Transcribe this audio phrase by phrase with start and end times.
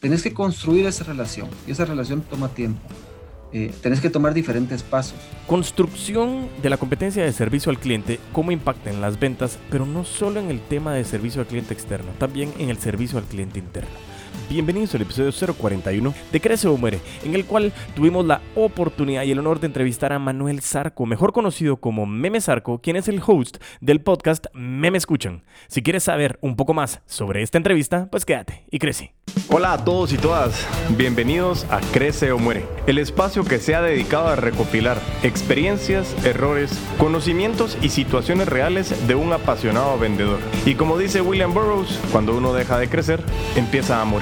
[0.00, 2.80] tenés que construir esa relación y esa relación toma tiempo.
[3.50, 5.18] Eh, tenés que tomar diferentes pasos.
[5.46, 10.04] Construcción de la competencia de servicio al cliente, cómo impacta en las ventas, pero no
[10.04, 13.58] solo en el tema de servicio al cliente externo, también en el servicio al cliente
[13.58, 14.07] interno.
[14.50, 19.32] Bienvenidos al episodio 041 de Crece o Muere, en el cual tuvimos la oportunidad y
[19.32, 23.20] el honor de entrevistar a Manuel Zarco, mejor conocido como Meme Zarco, quien es el
[23.24, 25.42] host del podcast Meme Escuchan.
[25.68, 29.14] Si quieres saber un poco más sobre esta entrevista, pues quédate y crece.
[29.50, 30.66] Hola a todos y todas,
[30.96, 36.78] bienvenidos a Crece o Muere, el espacio que se ha dedicado a recopilar experiencias, errores,
[36.98, 40.40] conocimientos y situaciones reales de un apasionado vendedor.
[40.66, 43.22] Y como dice William Burroughs, cuando uno deja de crecer,
[43.56, 44.17] empieza a morir.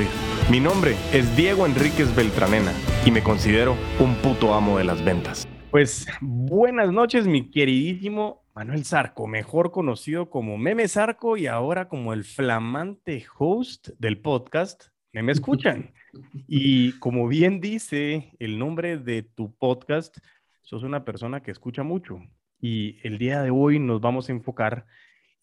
[0.51, 2.73] Mi nombre es Diego Enríquez Beltranena
[3.07, 5.49] y me considero un puto amo de las ventas.
[5.71, 12.13] Pues buenas noches, mi queridísimo Manuel Zarco, mejor conocido como Meme Zarco y ahora como
[12.13, 15.93] el flamante host del podcast Meme Escuchan.
[16.49, 20.17] Y como bien dice el nombre de tu podcast,
[20.63, 22.21] sos una persona que escucha mucho.
[22.59, 24.87] Y el día de hoy nos vamos a enfocar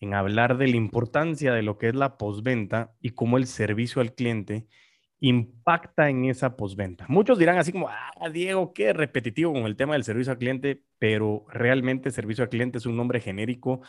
[0.04, 4.02] en hablar de la importancia de lo que es la postventa y cómo el servicio
[4.02, 4.68] al cliente
[5.22, 7.06] impacta en esa postventa.
[7.08, 10.84] Muchos dirán así como, ah, Diego, qué repetitivo con el tema del servicio al cliente,
[11.00, 13.82] pero realmente servicio al cliente es un nombre genérico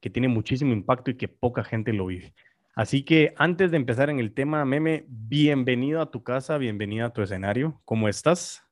[0.00, 2.34] que tiene muchísimo impacto y que poca gente lo vive.
[2.74, 7.12] Así que antes de empezar en el tema, Meme, bienvenido a tu casa, bienvenido a
[7.12, 7.80] tu escenario.
[7.84, 8.64] ¿Cómo estás?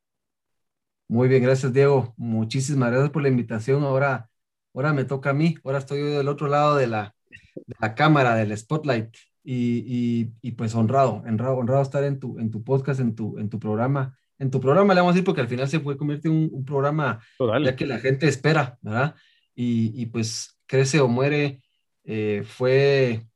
[1.07, 2.15] Muy bien, gracias Diego.
[2.17, 3.85] Muchísimas gracias por la invitación.
[3.85, 4.28] Ahora,
[4.79, 5.57] ahora me toca a mí.
[5.65, 10.75] Ahora estoy del otro lado de la, de la cámara, del spotlight y, y, pues
[10.75, 14.17] honrado, honrado, honrado estar en tu, en tu podcast, en tu, en tu programa.
[14.39, 16.65] En tu programa le vamos a decir porque al final se puede convertir en un,
[16.65, 17.21] programa
[17.65, 19.17] ya que la gente espera, ¿verdad?
[19.55, 21.61] Y, y pues Crece o Muere
[22.05, 23.27] eh, fue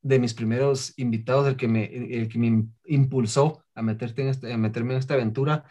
[0.00, 4.52] de mis primeros invitados, el que me, el que me impulsó a, meterte en este,
[4.52, 5.64] a meterme en esta aventura.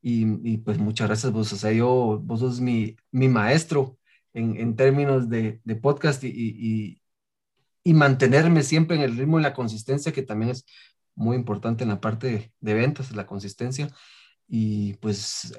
[0.00, 3.98] Y, y, pues muchas gracias vos, o sea, yo, vos sos mi, mi maestro
[4.34, 7.00] en, términos de, podcast y,
[7.84, 10.64] mantenerme siempre en el ritmo y la consistencia, que también es
[11.14, 13.88] muy importante en la parte de, ventas, la consistencia.
[14.48, 15.52] Y pues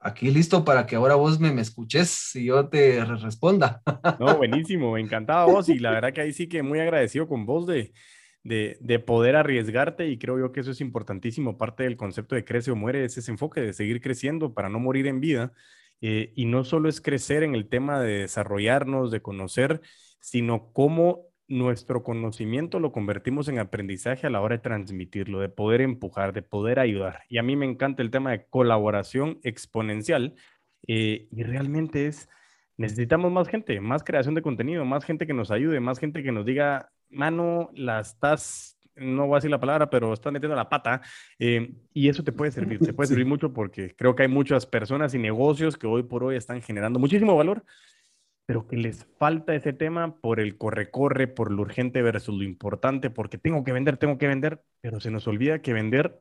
[0.00, 3.82] aquí listo para que ahora vos me, me escuches y yo te responda.
[4.20, 7.66] No, buenísimo, encantado vos y la verdad que ahí sí que muy agradecido con vos
[7.66, 7.92] de,
[8.44, 11.58] de, de, poder arriesgarte y creo yo que eso es importantísimo.
[11.58, 14.78] Parte del concepto de crece o muere es ese enfoque de seguir creciendo para no
[14.78, 15.52] morir en vida.
[16.00, 19.80] Eh, y no solo es crecer en el tema de desarrollarnos, de conocer,
[20.20, 25.80] sino cómo nuestro conocimiento lo convertimos en aprendizaje a la hora de transmitirlo, de poder
[25.80, 27.22] empujar, de poder ayudar.
[27.28, 30.34] Y a mí me encanta el tema de colaboración exponencial
[30.86, 32.28] eh, y realmente es,
[32.76, 36.32] necesitamos más gente, más creación de contenido, más gente que nos ayude, más gente que
[36.32, 40.68] nos diga, mano, la estás, no voy a decir la palabra, pero estás metiendo la
[40.68, 41.00] pata.
[41.38, 44.66] Eh, y eso te puede servir, te puede servir mucho porque creo que hay muchas
[44.66, 47.64] personas y negocios que hoy por hoy están generando muchísimo valor
[48.48, 53.10] pero que les falta ese tema por el corre-corre, por lo urgente versus lo importante,
[53.10, 56.18] porque tengo que vender, tengo que vender, pero se nos olvida que vender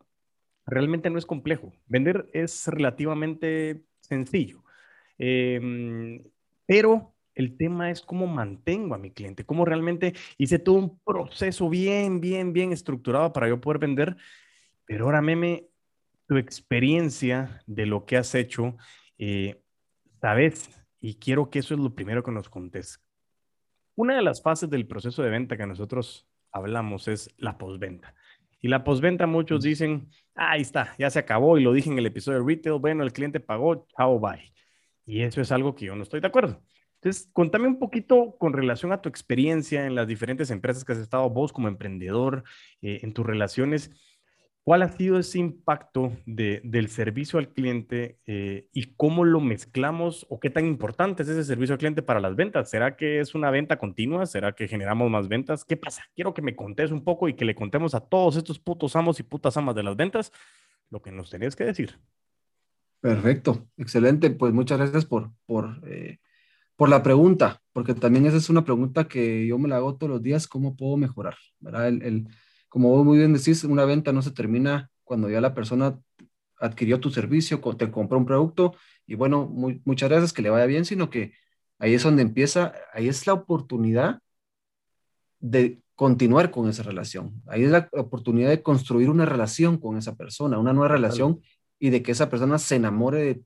[0.66, 1.72] realmente no es complejo.
[1.86, 4.62] Vender es relativamente sencillo.
[5.18, 6.22] Em,
[6.66, 11.70] pero el tema es cómo mantengo a mi cliente, cómo realmente hice todo un proceso
[11.70, 14.18] bien, bien, bien estructurado para yo poder vender.
[14.86, 15.68] Pero ahora, Meme,
[16.28, 18.75] tu experiencia de lo que has hecho,
[19.18, 19.62] eh,
[20.22, 20.78] ¿sabes?
[21.00, 23.03] y quiero que eso es lo primero que nos contes.
[23.96, 28.14] Una de las fases del proceso de venta que nosotros hablamos es la postventa.
[28.59, 32.06] Y la postventa muchos dicen, ahí está, ya se acabó y lo dije en el
[32.06, 34.54] episodio de retail, bueno, el cliente pagó, chao, bye.
[35.06, 36.62] Y eso es algo que yo no estoy de acuerdo.
[37.02, 41.00] Entonces, contame un poquito con relación a tu experiencia en las diferentes empresas que has
[41.00, 42.44] estado vos como emprendedor,
[42.81, 43.91] eh, en tus relaciones.
[44.63, 50.41] ¿Cuál ha sido ese impacto del servicio al cliente eh, y cómo lo mezclamos o
[50.41, 52.69] qué tan importante es ese servicio al cliente para las ventas?
[52.69, 54.25] ¿Será que es una venta continua?
[54.25, 55.63] ¿Será que generamos más ventas?
[55.63, 56.03] ¿Qué pasa?
[56.16, 59.22] Quiero que me contes un poco y que le contemos a todos estos putos amos
[59.22, 60.34] y putas amas de las ventas
[60.89, 62.00] lo que nos tenías que decir.
[63.00, 64.31] Perfecto, excelente.
[64.31, 66.19] Pues muchas gracias por, por, eh,
[66.77, 70.12] por la pregunta, porque también esa es una pregunta que yo me la hago todos
[70.12, 71.35] los días, ¿cómo puedo mejorar?
[71.59, 71.89] ¿verdad?
[71.89, 72.27] el, el
[72.69, 76.00] como vos muy bien decís, una venta no se termina cuando ya la persona
[76.59, 78.75] adquirió tu servicio, te compró un producto
[79.06, 79.47] y bueno,
[79.85, 81.33] muchas gracias, que le vaya bien, sino que
[81.79, 84.19] ahí es donde empieza, ahí es la oportunidad
[85.39, 87.41] de continuar con esa relación.
[87.47, 91.41] Ahí es la oportunidad de construir una relación con esa persona, una nueva relación
[91.79, 93.41] y de que esa persona se enamore de,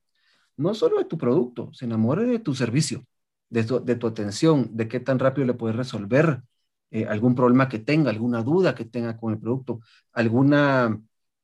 [0.57, 3.05] no solo de tu producto, se enamore de tu servicio,
[3.51, 3.63] de
[3.95, 6.41] tu, atención, de qué tan rápido le puedes resolver
[6.89, 9.81] eh, algún problema que tenga, alguna duda que tenga con el producto,
[10.13, 10.99] alguna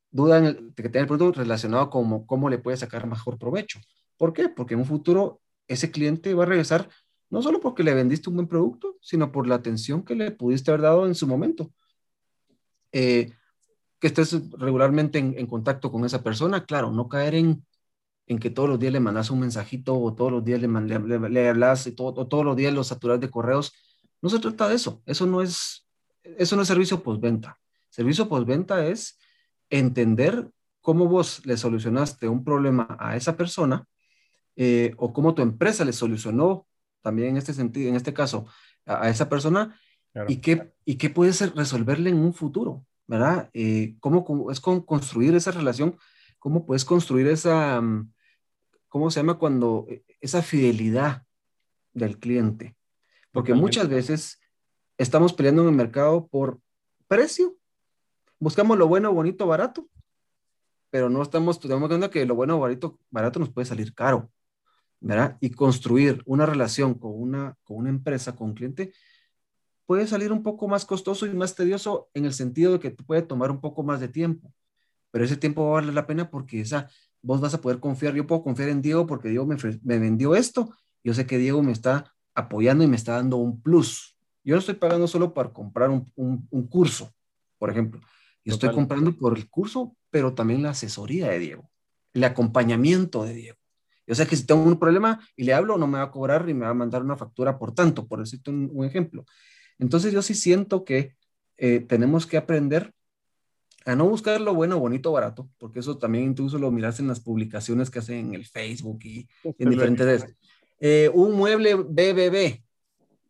[0.10, 3.80] duda de que tenga el producto relacionado con cómo le puede sacar mejor provecho.
[4.18, 4.48] ¿Por qué?
[4.50, 6.90] Porque en un futuro ese cliente va a regresar
[7.30, 10.72] no solo porque le vendiste un buen producto, sino por la atención que le pudiste
[10.72, 11.72] haber dado en su momento.
[12.94, 13.34] Eh,
[14.00, 17.66] que estés regularmente en, contacto con esa persona, claro, no caer en,
[18.28, 20.70] en que todos los días le mandas un mensajito o todos los días le,
[21.30, 23.74] le, hablas y todo, o todos los días los saturas de correos.
[24.22, 25.02] No se trata de eso.
[25.06, 25.88] Eso no es,
[26.24, 27.58] eso no es servicio postventa.
[27.90, 29.18] Servicio postventa es
[29.70, 30.50] entender
[30.82, 33.88] cómo vos le solucionaste un problema a esa persona
[34.56, 36.68] eh, o cómo tu empresa le solucionó
[37.02, 38.46] también en este sentido, en este caso,
[38.86, 39.80] a, esa persona
[40.28, 43.50] y, qué, y qué puedes resolverle en un futuro, ¿verdad?
[43.54, 45.98] Eh, ¿Cómo es con construir esa relación?
[46.40, 48.12] ¿Cómo puedes construir esa, mm,
[48.98, 51.24] ¿cómo se llama cuando, e, esa fidelidad
[51.94, 52.76] del cliente?
[53.32, 54.40] Porque muchas veces
[54.98, 56.60] estamos peleando en el mercado por
[57.08, 57.56] precio.
[58.40, 59.88] Buscamos lo bueno, bonito, barato,
[60.90, 64.32] pero no estamos, tenemos cuenta que lo bueno, barato, barato nos puede salir caro.
[65.00, 65.38] ¿verdad?
[65.42, 68.94] Y construir una relación con una, con una empresa, con un cliente,
[69.86, 73.22] puede salir un poco más costoso y más tedioso en el sentido de que puede
[73.22, 74.52] tomar un poco más de tiempo,
[75.12, 76.90] pero ese tiempo va a valer la pena porque esa,
[77.22, 80.36] vos vas a poder confiar, yo puedo confiar en Diego porque Diego me, me vendió
[80.36, 80.74] esto,
[81.04, 84.18] yo sé que Diego me está apoyando y me está dando un plus.
[84.44, 87.14] Yo no estoy pagando solo para comprar un, un, curso,
[87.58, 88.00] por ejemplo.
[88.46, 91.70] Yo estoy comprando por el curso, pero también la asesoría de Diego,
[92.14, 93.58] el acompañamiento de Diego.
[94.06, 96.48] Yo sé que si tengo un problema y le hablo, no me va a cobrar
[96.48, 99.26] y me va a mandar una factura por tanto, por decirte un, ejemplo.
[99.80, 101.16] Entonces yo sí siento que
[101.58, 102.94] eh, tenemos que aprender
[103.88, 107.22] a no buscar lo bueno, bonito, barato, porque eso también incluso lo miras en las
[107.22, 110.36] publicaciones que hacen en el Facebook y, en diferentes...
[110.80, 112.62] Eh, un mueble BBB.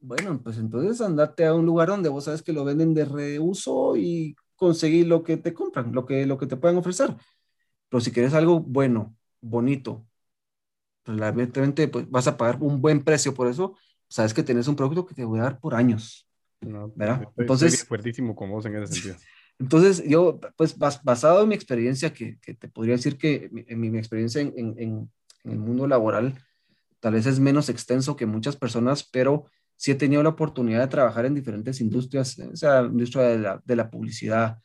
[0.01, 3.95] Bueno, pues entonces andate a un lugar donde vos sabes que lo venden de reuso
[3.95, 7.15] y conseguir lo que te compran, lo que, lo que te pueden ofrecer.
[7.88, 10.07] Pero si quieres algo bueno, bonito,
[11.06, 13.75] realmente pues, vas a pagar un buen precio por eso,
[14.09, 16.27] sabes que tienes un producto que te va a dar por años.
[16.59, 17.27] ¿verdad?
[17.38, 19.15] entonces, fuertísimo con vos en ese sentido.
[19.59, 23.98] Entonces, yo, pues basado en mi experiencia, que, que te podría decir que en mi,
[23.98, 25.12] experiencia en, en, en,
[25.45, 26.36] el mundo laboral,
[27.00, 29.45] tal vez es menos extenso que muchas personas, pero
[29.75, 33.62] sí he tenido la oportunidad de trabajar en diferentes industrias, o sea, industria de la,
[33.63, 34.59] de la publicidad.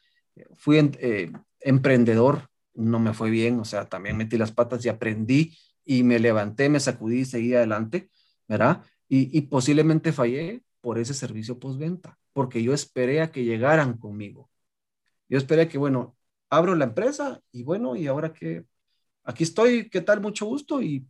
[0.56, 5.56] Fui eh, emprendedor, no me fue bien, o sea, también metí las patas y aprendí
[5.84, 8.10] y me levanté, me sacudí y seguí adelante,
[8.48, 8.82] ¿verdad?
[9.08, 14.51] Y, y posiblemente fallé por ese servicio postventa, porque yo esperé a que llegaran conmigo.
[15.32, 16.14] Yo esperé que, bueno,
[16.50, 18.66] abro la empresa y bueno, y ahora que
[19.24, 20.20] aquí estoy, ¿qué tal?
[20.20, 21.06] Mucho gusto y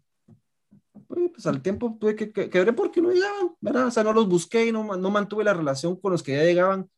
[1.09, 3.89] pues al tiempo tuve que quebré porque no llegaban, ¿verdad?
[3.89, 6.45] O sea, no los busqué y no, no mantuve la relación con los que ya
[6.45, 6.89] llegaban,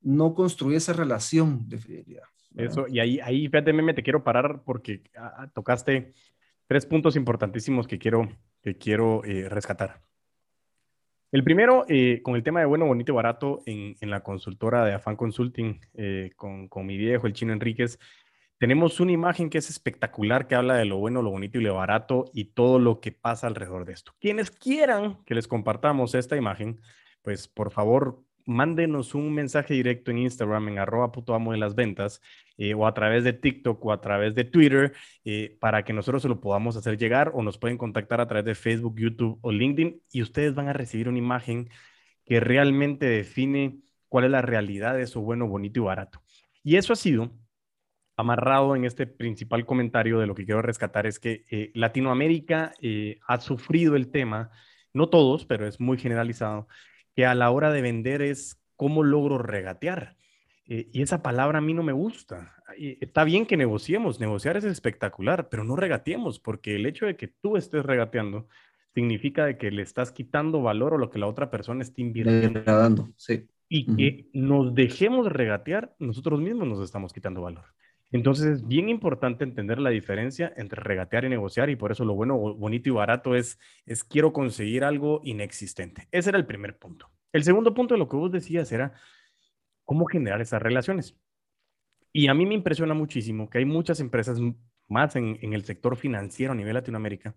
[0.00, 2.24] no construí esa relación de fidelidad.
[2.56, 6.12] Eso, y ahí, ahí, fíjate, me te quiero parar porque ah, ah, tocaste
[6.66, 8.28] tres puntos importantísimos que quiero,
[8.62, 10.02] que quiero eh, rescatar.
[11.34, 14.92] El primero, eh, con el tema de bueno, bonito y barato en, la consultora de
[14.92, 17.98] Afan Consulting, eh, con, con, mi viejo, el chino Enríquez,
[18.56, 21.74] tenemos una imagen que es espectacular, que habla de lo bueno, lo bonito y lo
[21.74, 24.12] barato y todo lo que pasa alrededor de esto.
[24.20, 26.80] Quienes quieran que les compartamos esta imagen,
[27.22, 31.74] pues por favor mándenos un mensaje directo en Instagram, en arroba puto amo de las
[31.74, 32.20] ventas,
[32.56, 34.92] eh, o a través de TikTok o a través de Twitter,
[35.24, 38.44] eh, para que nosotros se lo podamos hacer llegar, o nos pueden contactar a través
[38.44, 41.68] de Facebook, YouTube o LinkedIn, y ustedes van a recibir una imagen
[42.24, 46.22] que realmente define cuál es la realidad de eso bueno, bonito y barato.
[46.62, 47.32] Y eso ha sido
[48.16, 52.72] amarrado en este principal comentario de lo que quiero rescatar, es que eh, Latinoamérica
[53.26, 54.50] ha sufrido el tema,
[54.92, 56.68] no todos, pero es muy generalizado,
[57.14, 60.16] que a la hora de vender es cómo logro regatear.
[60.66, 62.54] Eh, y esa palabra a mí no me gusta.
[62.76, 67.28] Está bien que negociemos, negociar es espectacular, pero no regateemos, porque el hecho de que
[67.28, 68.48] tú estés regateando
[68.94, 73.10] significa de que le estás quitando valor a lo que la otra persona está invirtiendo.
[73.16, 73.46] sí.
[73.66, 77.64] Y que nos dejemos regatear, nosotros mismos nos estamos quitando valor.
[78.14, 82.14] Entonces es bien importante entender la diferencia entre regatear y negociar y por eso lo
[82.14, 86.06] bueno, bonito y barato es, es quiero conseguir algo inexistente.
[86.12, 87.10] Ese era el primer punto.
[87.32, 88.92] El segundo punto de lo que vos decías era
[89.84, 91.16] cómo generar esas relaciones.
[92.12, 94.38] Y a mí me impresiona muchísimo que hay muchas empresas
[94.86, 97.34] más en, en el sector financiero a nivel Latinoamérica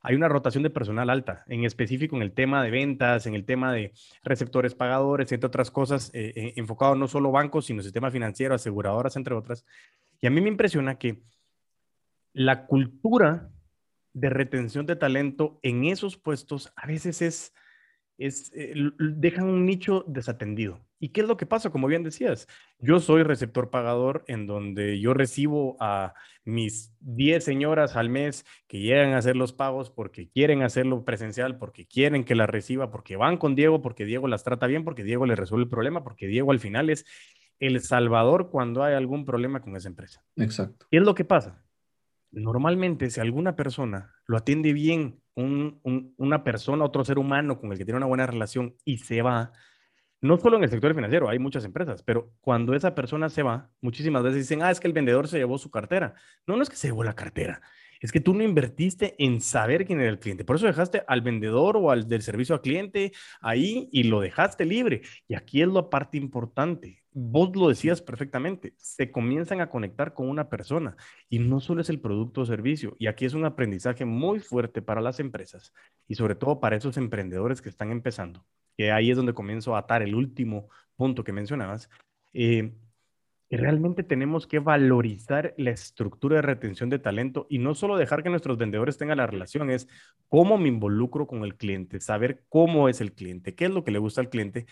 [0.00, 3.44] hay una rotación de personal alta, en específico en el tema de ventas, en el
[3.44, 3.92] tema de
[4.22, 9.16] receptores pagadores, entre otras cosas, eh, eh, enfocado no solo bancos, sino sistema financiero, aseguradoras,
[9.16, 9.64] entre otras.
[10.20, 11.22] Y a mí me impresiona que
[12.32, 13.50] la cultura
[14.12, 17.54] de retención de talento en esos puestos a veces es,
[18.18, 20.80] es eh, dejan un nicho desatendido.
[21.00, 21.70] ¿Y qué es lo que pasa?
[21.70, 22.48] Como bien decías,
[22.80, 28.80] yo soy receptor pagador en donde yo recibo a mis 10 señoras al mes que
[28.80, 33.14] llegan a hacer los pagos porque quieren hacerlo presencial, porque quieren que la reciba, porque
[33.14, 36.26] van con Diego, porque Diego las trata bien, porque Diego le resuelve el problema, porque
[36.26, 37.06] Diego al final es
[37.60, 40.24] el salvador cuando hay algún problema con esa empresa.
[40.36, 40.86] Exacto.
[40.90, 41.64] ¿Qué es lo que pasa?
[42.30, 47.84] Normalmente, si alguna persona lo atiende bien, una persona, otro ser humano con el que
[47.84, 49.52] tiene una buena relación y se va,
[50.20, 53.70] no solo en el sector financiero, hay muchas empresas, pero cuando esa persona se va,
[53.80, 56.14] muchísimas veces dicen, ah, es que el vendedor se llevó su cartera.
[56.46, 57.62] No, no es que se llevó la cartera,
[58.00, 60.44] es que tú no invertiste en saber quién era el cliente.
[60.44, 64.64] Por eso dejaste al vendedor o al del servicio al cliente ahí y lo dejaste
[64.64, 65.02] libre.
[65.26, 67.02] Y aquí es la parte importante.
[67.12, 70.96] Vos lo decías perfectamente, se comienzan a conectar con una persona
[71.28, 72.94] y no solo es el producto o servicio.
[72.98, 75.72] Y aquí es un aprendizaje muy fuerte para las empresas
[76.06, 78.44] y sobre todo para esos emprendedores que están empezando
[78.78, 81.90] que ahí es donde comienzo a atar el último punto que mencionabas,
[82.32, 82.72] eh,
[83.56, 88.30] realmente tenemos que valorizar la estructura de retención de talento y no solo dejar que
[88.30, 89.88] nuestros vendedores tengan la relación, es
[90.28, 93.90] cómo me involucro con el cliente, saber cómo es el cliente, qué es lo que
[93.90, 94.66] le gusta al cliente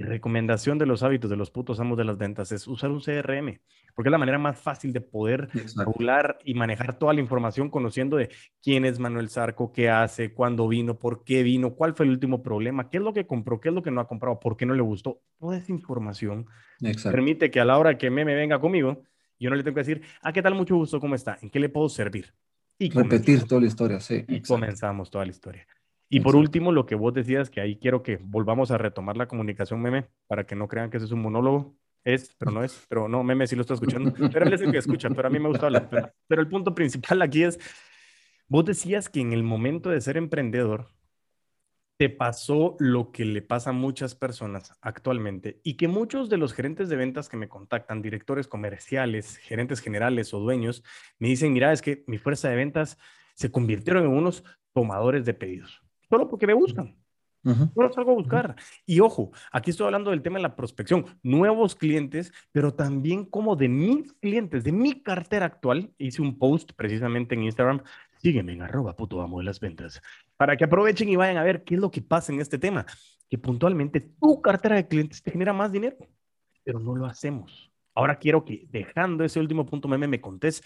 [0.00, 3.02] y recomendación de los hábitos de los putos amos de las ventas es usar un
[3.02, 3.60] CRM,
[3.94, 8.16] porque es la manera más fácil de poder regular y manejar toda la información conociendo
[8.16, 8.30] de
[8.62, 12.42] quién es Manuel Zarco, qué hace, cuándo vino, por qué vino, cuál fue el último
[12.42, 14.64] problema, qué es lo que compró, qué es lo que no ha comprado, por qué
[14.64, 15.20] no le gustó.
[15.38, 16.46] Toda esa información
[17.04, 19.02] permite que a la hora que me, me venga conmigo,
[19.38, 20.54] yo no le tengo que decir, ah, ¿qué tal?
[20.54, 21.36] Mucho gusto, ¿cómo está?
[21.42, 22.32] ¿En qué le puedo servir?
[22.78, 24.24] Y repetir toda la historia, sí.
[24.28, 25.66] Y comenzamos toda la historia.
[26.12, 29.28] Y por último, lo que vos decías, que ahí quiero que volvamos a retomar la
[29.28, 31.76] comunicación meme, para que no crean que ese es un monólogo.
[32.02, 34.12] Es, pero no es, pero no, meme sí lo está escuchando.
[34.32, 35.88] Pero él es el que escucha, pero a mí me gusta hablar.
[35.88, 37.60] Pero, pero el punto principal aquí es,
[38.48, 40.88] vos decías que en el momento de ser emprendedor,
[41.96, 46.54] te pasó lo que le pasa a muchas personas actualmente y que muchos de los
[46.54, 50.82] gerentes de ventas que me contactan, directores comerciales, gerentes generales o dueños,
[51.18, 52.98] me dicen, mira, es que mi fuerza de ventas
[53.34, 56.96] se convirtieron en unos tomadores de pedidos solo porque me buscan.
[57.42, 58.56] Solo salgo a buscar.
[58.84, 63.56] Y ojo, aquí estoy hablando del tema de la prospección, nuevos clientes, pero también como
[63.56, 65.90] de mis clientes, de mi cartera actual.
[65.96, 67.82] Hice un post precisamente en Instagram,
[68.18, 70.02] sígueme en arroba puto amo de las ventas,
[70.36, 72.84] para que aprovechen y vayan a ver qué es lo que pasa en este tema,
[73.28, 75.96] que puntualmente tu cartera de clientes te genera más dinero,
[76.62, 77.72] pero no lo hacemos.
[77.94, 80.62] Ahora quiero que dejando ese último punto meme me contés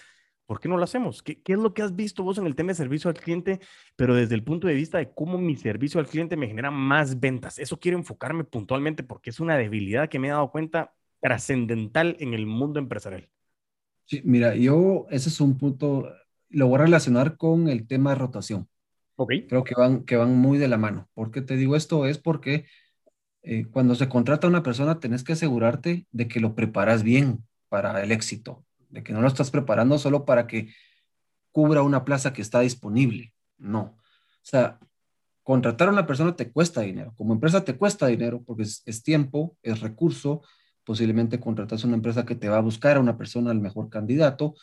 [0.47, 1.23] ¿Por qué no lo hacemos?
[1.23, 3.61] ¿Qué, es lo que has visto vos en el tema de servicio al cliente,
[3.97, 7.19] pero desde el punto de vista de cómo mi servicio al cliente me genera más
[7.19, 7.59] ventas?
[7.59, 12.35] Eso quiero enfocarme puntualmente porque es una debilidad que me he dado cuenta trascendental en
[12.35, 13.29] el mundo empresarial.
[14.05, 16.11] Sí, mira, yo ese es un punto,
[16.51, 18.69] lo voy a relacionar con el tema de rotación.
[19.17, 19.33] Ok.
[19.49, 21.09] Creo que van, que van muy de la mano.
[21.15, 22.05] ¿Por qué te digo esto?
[22.05, 22.67] Es porque
[23.43, 27.47] eh, cuando se contrata a una persona, tenés que asegurarte de que lo preparas bien
[27.71, 30.73] para el éxito de que no lo estás preparando solo para que
[31.51, 33.35] cubra una plaza que está disponible.
[33.59, 33.81] No.
[33.81, 34.79] O sea,
[35.43, 37.13] contratar a una persona te cuesta dinero.
[37.17, 40.43] Como empresa te cuesta dinero porque es, tiempo, es recurso.
[40.85, 43.91] Posiblemente contratas a una empresa que te va a buscar a una persona, al mejor
[43.91, 44.55] candidato,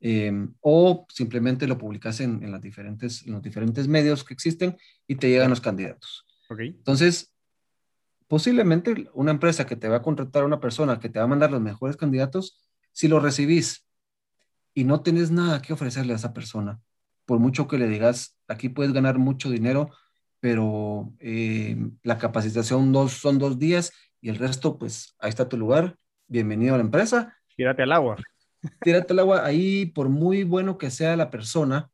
[0.00, 5.16] em, o simplemente lo publicas en, las diferentes, en los diferentes medios que existen y
[5.16, 6.26] te llegan los candidatos.
[6.48, 6.68] Okay.
[6.68, 7.34] Entonces,
[8.28, 11.28] posiblemente una empresa que te va a contratar a una persona que te va a
[11.28, 12.60] mandar los mejores candidatos,
[13.00, 13.88] si lo recibís
[14.74, 16.82] y no tenés nada que ofrecerle a esa persona,
[17.24, 19.88] por mucho que le digas, aquí puedes ganar mucho dinero,
[20.38, 23.90] pero eh, la capacitación dos, son dos días
[24.20, 27.34] y el resto, pues ahí está tu lugar, bienvenido a la empresa.
[27.56, 28.16] Tírate al agua.
[28.82, 31.90] Tírate al agua ahí, por muy bueno que sea la persona,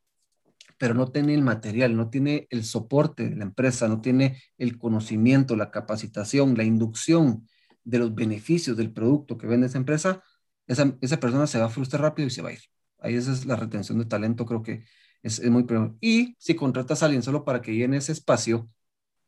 [0.76, 4.76] pero no tiene el material, no tiene el soporte de la empresa, no tiene el
[4.76, 7.46] conocimiento, la capacitación, la inducción
[7.84, 10.20] de los beneficios del producto que vende esa empresa,
[10.66, 12.60] esa, esa persona se va a frustrar rápido y se va a ir.
[12.98, 14.84] Ahí esa es la retención de talento, creo que
[15.22, 15.66] es, es muy...
[16.00, 18.68] Y si contratas a alguien solo para que llene ese espacio,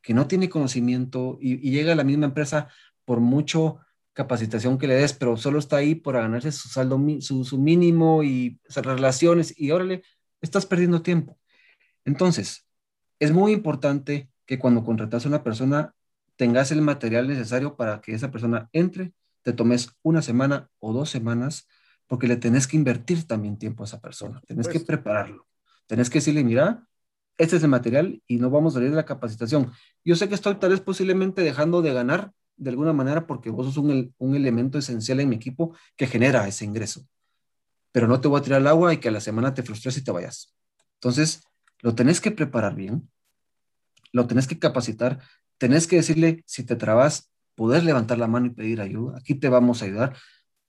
[0.03, 2.69] que no tiene conocimiento y, llega a la misma empresa
[3.05, 3.79] por mucho
[4.13, 8.23] capacitación que le des, pero solo está ahí para ganarse su saldo, su, su mínimo
[8.23, 10.03] y relaciones y órale,
[10.41, 11.39] estás perdiendo tiempo.
[12.05, 12.67] Entonces,
[13.19, 15.95] es muy importante que cuando contratas a una persona
[16.37, 21.11] tengas el material necesario para que esa persona entre, te tomes una semana o dos
[21.11, 21.69] semanas,
[22.07, 25.47] porque le tenés que invertir también tiempo a esa persona, tenés que prepararlo,
[25.87, 26.87] tenés que decirle, mira,
[27.37, 29.71] este es el material y no vamos a salir de la capacitación.
[30.05, 33.67] Yo sé que estoy tal vez posiblemente dejando de ganar de alguna manera porque vos
[33.67, 37.07] sos un, un elemento esencial en mi equipo que genera ese ingreso,
[37.93, 39.97] pero no te voy a tirar al agua y que a la semana te frustres
[39.97, 40.55] y te vayas.
[40.95, 41.43] Entonces,
[41.81, 43.09] lo tenés que preparar bien,
[44.13, 45.21] lo tenés que capacitar,
[45.59, 49.19] tenés que decirle, si te trabas, poder levantar la mano y pedir ayuda.
[49.19, 50.17] Aquí te vamos a ayudar.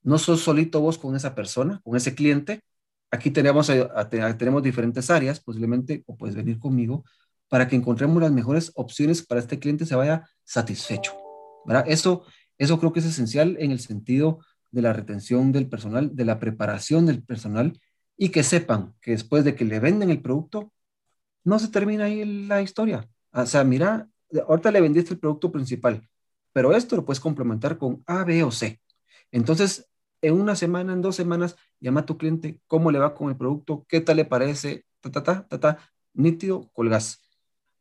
[0.02, 2.64] No sos solito vos con esa persona, con ese cliente.
[3.12, 3.72] Aquí tenemos,
[4.10, 7.06] tenemos diferentes áreas, posiblemente, o puedes venir conmigo,
[7.48, 11.14] para que encontremos las mejores opciones para este cliente se vaya satisfecho.
[11.64, 11.86] ¿verdad?
[11.88, 12.24] Eso,
[12.58, 14.40] eso creo que es esencial en el sentido
[14.72, 17.80] de la retención del personal, de la preparación del personal
[18.18, 20.74] y que sepan que después de que le venden el producto,
[21.44, 23.08] no se termina ahí la historia.
[23.32, 24.08] O sea, mira,
[24.48, 26.08] ahorita le vendiste el producto principal,
[26.54, 28.80] pero esto lo puedes complementar con A, B o C.
[29.32, 29.90] Entonces,
[30.22, 33.38] en una semana, en dos semanas, llama a tu cliente, cómo le va con el
[33.38, 35.78] producto, qué tal le parece, ta, ta, ta, ta, ta,
[36.14, 37.22] nítido, colgas.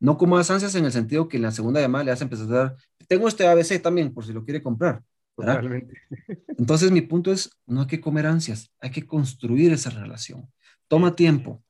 [0.01, 2.25] No como las ansias en el sentido que en la segunda llamada le vas a
[2.25, 2.77] empezar a dar,
[3.09, 5.03] tengo este ABC también, por si lo quiere comprar.
[6.59, 10.49] Entonces, mi punto es, no hay que comer ansias, hay que construir esa relación.
[10.89, 11.63] Toma tiempo,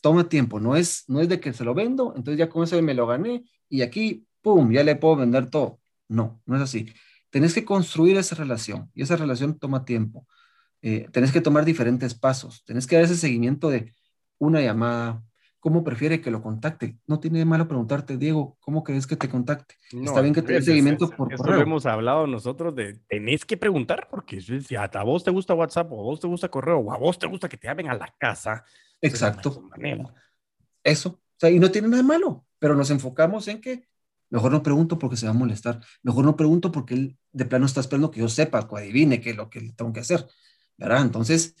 [0.00, 2.80] toma tiempo, no es, no es de que se lo vendo, entonces ya con eso
[2.82, 5.80] me lo gané y aquí, ¡pum!, ya le puedo vender todo.
[6.12, 6.92] No, no es así.
[7.30, 10.26] Tenés que construir esa relación y esa relación toma tiempo.
[10.82, 13.94] Eh, tenés que tomar diferentes pasos, tenés que dar ese seguimiento de
[14.38, 15.22] una llamada,
[15.60, 16.98] cómo prefiere que lo contacte.
[17.06, 19.76] No tiene de malo preguntarte, Diego, ¿cómo crees que te contacte?
[20.02, 21.54] Está bien que te dé seguimiento por correo.
[21.54, 25.90] Eso hemos hablado nosotros de, tenés que preguntar, porque si a vos te gusta WhatsApp,
[25.92, 27.94] o a vos te gusta correo, o a vos te gusta que te llamen a
[27.94, 28.64] la casa.
[29.00, 29.68] Exacto.
[30.82, 31.10] Eso.
[31.10, 33.88] O sea, y no tiene nada de malo, pero nos enfocamos en que
[34.32, 35.80] mejor no pregunto porque se va a molestar.
[36.02, 39.30] Mejor no pregunto porque él de plano está esperando que yo sepa, que adivine qué
[39.30, 40.26] es lo que tengo que hacer.
[40.76, 41.02] ¿Verdad?
[41.02, 41.54] Entonces,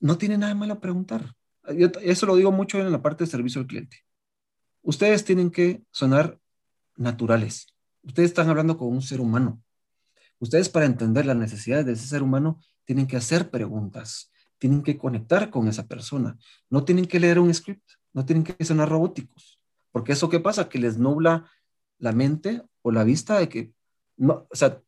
[0.00, 1.36] no tiene nada malo preguntar
[2.02, 3.98] eso lo digo mucho en la parte de servicio al cliente.
[4.82, 6.38] Ustedes tienen que sonar
[6.96, 7.66] naturales.
[8.02, 9.62] Ustedes están hablando con un ser humano.
[10.38, 14.96] Ustedes para entender las necesidades de ese ser humano tienen que hacer preguntas, tienen que
[14.96, 16.38] conectar con esa persona.
[16.70, 19.60] No tienen que leer un script, no tienen que sonar robóticos.
[19.92, 20.68] Porque eso qué pasa?
[20.68, 21.50] Que les nubla
[22.00, 23.72] la mente o la vista de que,
[24.16, 24.82] no, o sea,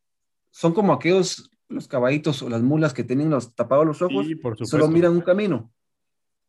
[0.50, 4.26] son como aquellos, los caballitos o las mulas que tienen los, tapados los ojos,
[4.64, 5.72] solo miran un camino.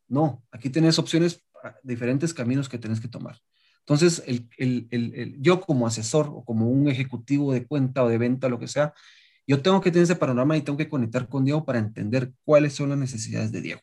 [0.08, 3.38] No, aquí tienes opciones, ah, diferentes caminos que tienes que tomar.
[3.80, 8.58] Entonces, el, yo como asesor o como un ejecutivo de cuenta o de venta, lo
[8.58, 8.94] que sea,
[9.46, 12.72] yo tengo que tener ese panorama y tengo que conectar con Diego para entender cuáles
[12.72, 13.80] son las necesidades de Diego.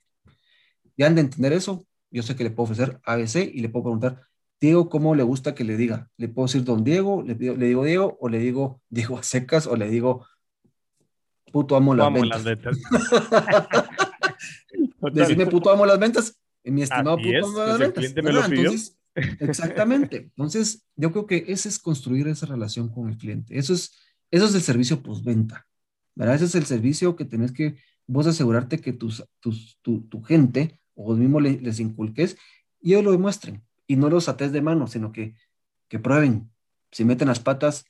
[0.97, 3.83] Ya han de entender eso, yo sé que le puedo ofrecer ABC y le puedo
[3.83, 4.27] preguntar,
[4.61, 6.09] Diego, ¿cómo le gusta que le diga?
[6.17, 7.23] ¿Le puedo decir don Diego?
[7.23, 8.17] ¿Le, le digo Diego?
[8.21, 9.67] ¿O le digo Diego a secas?
[9.67, 10.25] ¿O le digo
[11.51, 12.77] puto amo las amo Las ventas.
[15.13, 18.05] Decirme puto amo las ventas, mi estimado puto amo las ventas.
[18.15, 18.97] Entonces,
[19.39, 20.17] exactamente.
[20.17, 23.57] Entonces, yo creo que ese es construir esa relación con el cliente.
[23.57, 23.97] Eso es,
[24.29, 25.67] eso es el servicio postventa.
[26.15, 26.35] ¿verdad?
[26.35, 27.75] Ese es el servicio que tenés que
[28.07, 32.37] vos asegurarte que tus, tus, tu, tu gente o vos mismo les, inculques
[32.81, 33.63] y ellos lo demuestren.
[33.91, 35.33] Y no los ates de mano, sino que,
[35.89, 36.49] que prueben.
[36.91, 37.85] Si meten las patas,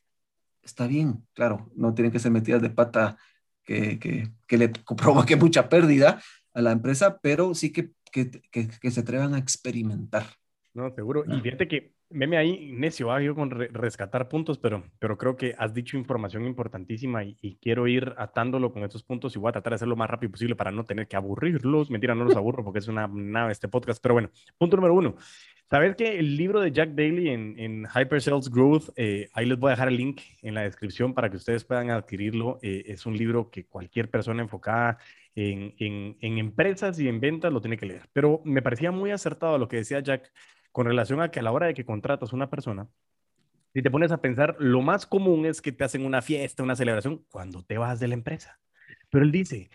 [0.64, 3.18] está bien, claro, no tienen que ser metidas de pata
[3.64, 6.20] que, que, que le provoque mucha pérdida,
[6.54, 10.26] a la empresa, pero sí que, que, que, se atrevan a experimentar.
[10.74, 11.24] No, seguro.
[11.28, 15.56] Y fíjate que, meme ahí, necio, ah, yo con rescatar puntos, pero, pero creo que
[15.58, 19.71] has dicho información importantísima y, quiero ir atándolo con estos puntos y voy a tratar
[19.71, 21.89] de hacerlo lo más rápido posible para no tener que aburrirlos.
[21.89, 25.15] Mentira, no los aburro porque es una nave este podcast, pero bueno, punto número uno.
[25.69, 29.58] Sabes que el libro de Jack Daly en, en Hyper Sales Growth, eh, ahí les
[29.58, 32.60] voy a dejar el link en la descripción para que ustedes puedan adquirirlo.
[32.62, 34.97] Eh, es un libro que cualquier persona enfocada
[35.36, 38.10] en, empresas y en ventas lo tiene que leer.
[38.13, 40.32] Pero me parecía muy acertado lo que decía Jack
[40.72, 42.88] con relación a que a la hora de que contratas una persona,
[43.74, 46.76] si te pones a pensar, lo más común es que te hacen una fiesta, una
[46.76, 48.60] celebración cuando te vas de la empresa.
[49.10, 49.70] Pero él dice,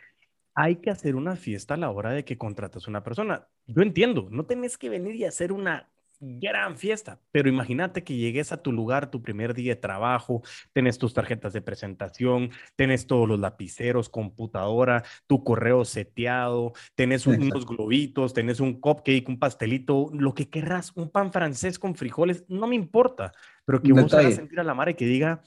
[0.54, 3.48] hay que hacer una fiesta a la hora de que contratas una persona.
[3.66, 5.88] Yo entiendo, no tenés que venir y hacer una
[6.20, 10.98] gran fiesta, pero imagínate que llegues a tu lugar tu primer día de trabajo, tenés
[10.98, 18.34] tus tarjetas de presentación, tenés todos los lapiceros, computadora, tu correo seteado, tenés unos globitos,
[18.34, 22.74] tenés un cupcake, un pastelito, lo que querrás, un pan francés con frijoles, no me
[22.74, 23.32] importa,
[23.64, 25.42] pero que vos hagas sentir a la madre que diga,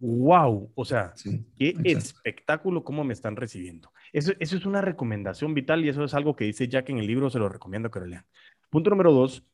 [0.00, 1.12] wow, o sea,
[1.58, 3.92] qué espectáculo cómo me están recibiendo.
[4.12, 7.06] Eso, eso es una recomendación vital y eso es algo que dice Jack en el
[7.06, 8.24] libro, se lo recomiendo que lo lean.
[8.70, 9.44] Punto número dos,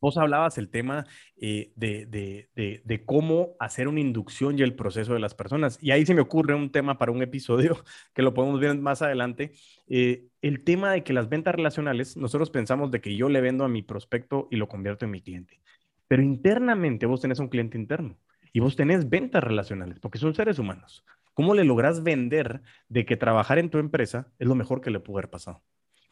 [0.00, 1.06] Vos hablabas el tema
[1.36, 5.78] eh, de, cómo hacer una inducción y el proceso de las personas.
[5.80, 7.82] Y ahí se me ocurre un tema para un episodio
[8.14, 9.52] que lo podemos ver más adelante.
[9.88, 13.64] Eh, el tema de que las ventas relacionales, nosotros pensamos de que yo le vendo
[13.64, 15.60] a mi prospecto y lo convierto en mi cliente.
[16.08, 18.16] Pero internamente vos tenés un cliente interno
[18.52, 21.04] y vos tenés ventas relacionales porque son seres humanos.
[21.34, 25.00] ¿Cómo le logras vender de que trabajar en tu empresa es lo mejor que le
[25.00, 25.62] pudo haber pasado?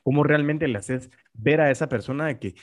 [0.02, 2.54] ¿Cómo realmente le haces ver a esa persona de que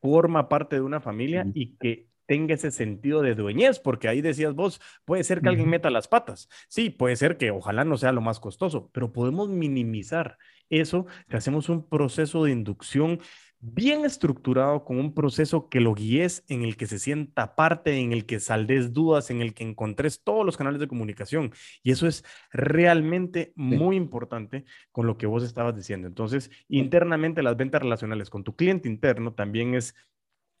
[0.00, 4.54] forma parte de una familia y que tenga ese sentido de dueñez, porque ahí decías
[4.54, 6.48] vos, puede ser que alguien meta las patas.
[6.68, 10.36] Sí, puede ser que ojalá no sea lo más costoso, pero podemos minimizar
[10.68, 13.20] eso que hacemos un proceso de inducción
[13.60, 18.12] bien estructurado, con un proceso que lo guíes, en el que se sienta parte, en
[18.12, 21.52] el que saldes dudas, en el que encontres todos los canales de comunicación.
[21.82, 26.06] Y eso es realmente muy importante con lo que vos estabas diciendo.
[26.06, 29.94] Entonces, internamente las ventas relacionales con tu cliente interno también es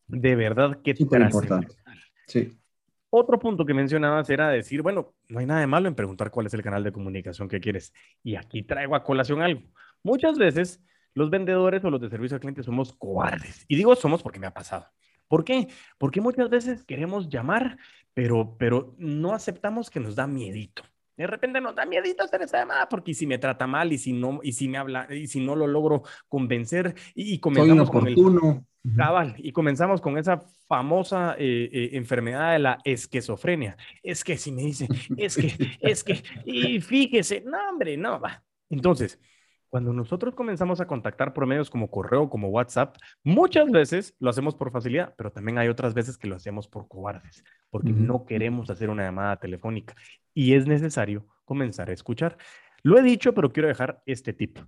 [0.08, 1.76] de verdad que importante.
[2.26, 2.58] Sí.
[3.10, 6.46] Otro punto que mencionabas era decir, bueno, no hay nada de malo en preguntar cuál
[6.46, 7.92] es el canal de comunicación que quieres.
[8.22, 9.62] Y aquí traigo a colación algo.
[10.02, 10.82] Muchas veces
[11.14, 13.64] los vendedores o los de servicio al cliente somos cobardes.
[13.68, 14.86] Y digo somos porque me ha pasado.
[15.28, 15.68] ¿Por qué?
[15.98, 17.78] Porque muchas veces queremos llamar,
[18.14, 20.82] pero, pero no aceptamos que nos da miedito.
[21.16, 24.12] De repente nos da miedito hacer esa llamada porque si me trata mal y si
[24.12, 28.16] no y si me habla y si no lo logro convencer y, comenzamos con el
[28.96, 33.76] cabal y comenzamos con esa famosa eh, eh, enfermedad de la esquizofrenia.
[34.00, 38.44] Es que si me dice, es que, es que, y fíjese, no hombre, no va.
[38.70, 39.18] Entonces,
[39.70, 44.54] cuando nosotros comenzamos a contactar por medios como correo, como WhatsApp, muchas veces lo hacemos
[44.54, 48.70] por facilidad, pero también hay otras veces que lo hacemos por cobardes, porque no queremos
[48.70, 49.94] hacer una llamada telefónica
[50.34, 52.38] y es necesario comenzar a escuchar.
[52.82, 54.58] Lo he dicho, pero quiero dejar este tip.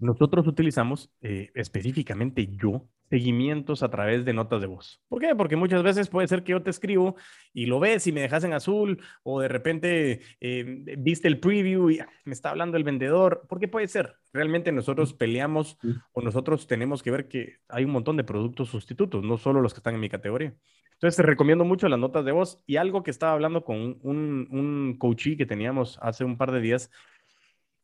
[0.00, 5.02] Nosotros utilizamos, eh, específicamente yo, seguimientos a través de notas de voz.
[5.08, 5.34] ¿Por qué?
[5.34, 7.16] Porque muchas veces puede ser que yo te escribo
[7.52, 11.90] y lo ves y me dejas en azul o de repente eh, viste el preview
[11.90, 13.44] y ah, me está hablando el vendedor.
[13.46, 14.14] ¿Por qué puede ser?
[14.32, 15.76] Realmente nosotros peleamos
[16.12, 19.74] o nosotros tenemos que ver que hay un montón de productos sustitutos, no solo los
[19.74, 20.54] que están en mi categoría.
[20.92, 24.48] Entonces te recomiendo mucho las notas de voz y algo que estaba hablando con un,
[24.50, 26.90] un coachee que teníamos hace un par de días.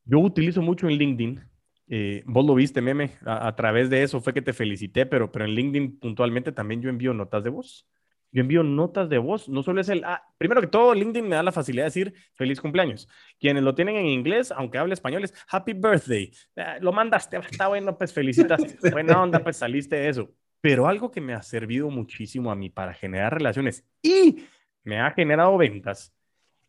[0.04, 1.55] Yo utilizo mucho en LinkedIn
[1.88, 5.44] eh, vos lo viste, meme, a, través de eso fue que te felicité, pero, pero
[5.44, 7.88] en LinkedIn puntualmente también yo envío notas de voz.
[8.32, 11.36] Yo envío notas de voz, no solo es el, ah, primero que todo, LinkedIn me
[11.36, 13.08] da la facilidad de decir feliz cumpleaños.
[13.38, 16.32] Quienes lo tienen en inglés, aunque hable español, es happy birthday.
[16.56, 18.60] Ah, lo mandaste, está bueno, pues felicitas.
[18.92, 20.34] Buena onda, pues saliste de eso.
[20.60, 24.44] Pero algo que me ha servido muchísimo a mí para generar relaciones y
[24.82, 26.12] me ha generado ventas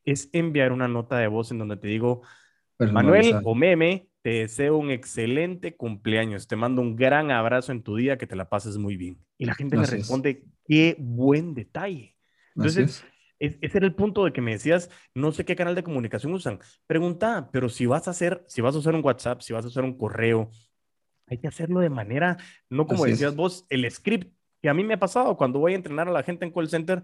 [0.05, 2.21] es enviar una nota de voz en donde te digo,
[2.79, 6.49] Manuel o meme, te deseo un excelente cumpleaños.
[6.49, 9.23] Te mando un gran abrazo en tu día, que te la pases muy bien.
[9.37, 12.17] Y la gente me responde, qué buen detalle.
[12.53, 13.05] Entonces,
[13.39, 16.59] ese era el punto de que me decías, no sé qué canal de comunicación usan.
[16.87, 19.69] Pregunta, pero si vas a hacer, si vas a usar un WhatsApp, si vas a
[19.69, 20.49] usar un correo,
[21.27, 22.35] hay que hacerlo de manera,
[22.69, 25.77] no como decías vos, el script, que a mí me ha pasado cuando voy a
[25.77, 27.01] entrenar a la gente en call center,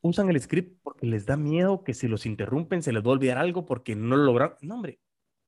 [0.00, 3.12] usan el script porque les da miedo que si los interrumpen se les va a
[3.12, 4.56] olvidar algo porque no lo lograron.
[4.62, 4.98] No, hombre,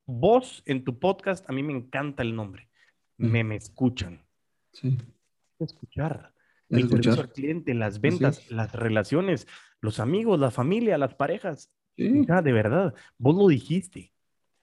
[0.06, 2.68] Vos en tu podcast, a mí me encanta el nombre.
[3.16, 4.24] Me, me escuchan.
[4.72, 4.96] Sí.
[5.58, 6.32] Escuchar.
[6.68, 7.14] El escuchar.
[7.14, 9.48] servicio al cliente, las ventas, las relaciones,
[9.80, 11.72] los amigos, la familia, las parejas.
[11.96, 14.12] Ya, de verdad, vos lo dijiste.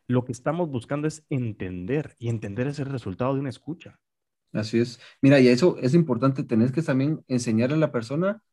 [0.08, 3.99] Lo que estamos buscando es entender y entender es el resultado de una escucha.
[4.53, 4.99] Así es.
[5.21, 8.43] Mira, y eso es importante, tenés que también enseñarle a la persona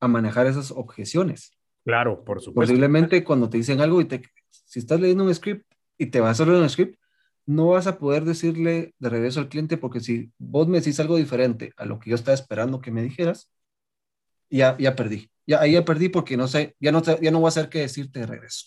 [0.00, 1.56] a manejar esas objeciones.
[1.84, 2.72] Claro, por supuesto.
[2.72, 5.66] Posiblemente cuando te dicen algo y te, si estás leyendo un script
[5.98, 6.98] y te vas a leer un script,
[7.46, 11.16] no vas a poder decirle de regreso al cliente porque si vos me decís algo
[11.16, 13.50] diferente a lo que yo estaba esperando que me dijeras,
[14.50, 15.30] ya, ya perdí.
[15.46, 17.80] Ya, ahí ya perdí porque no sé, ya no, ya no voy a hacer que
[17.80, 18.66] decirte de regreso.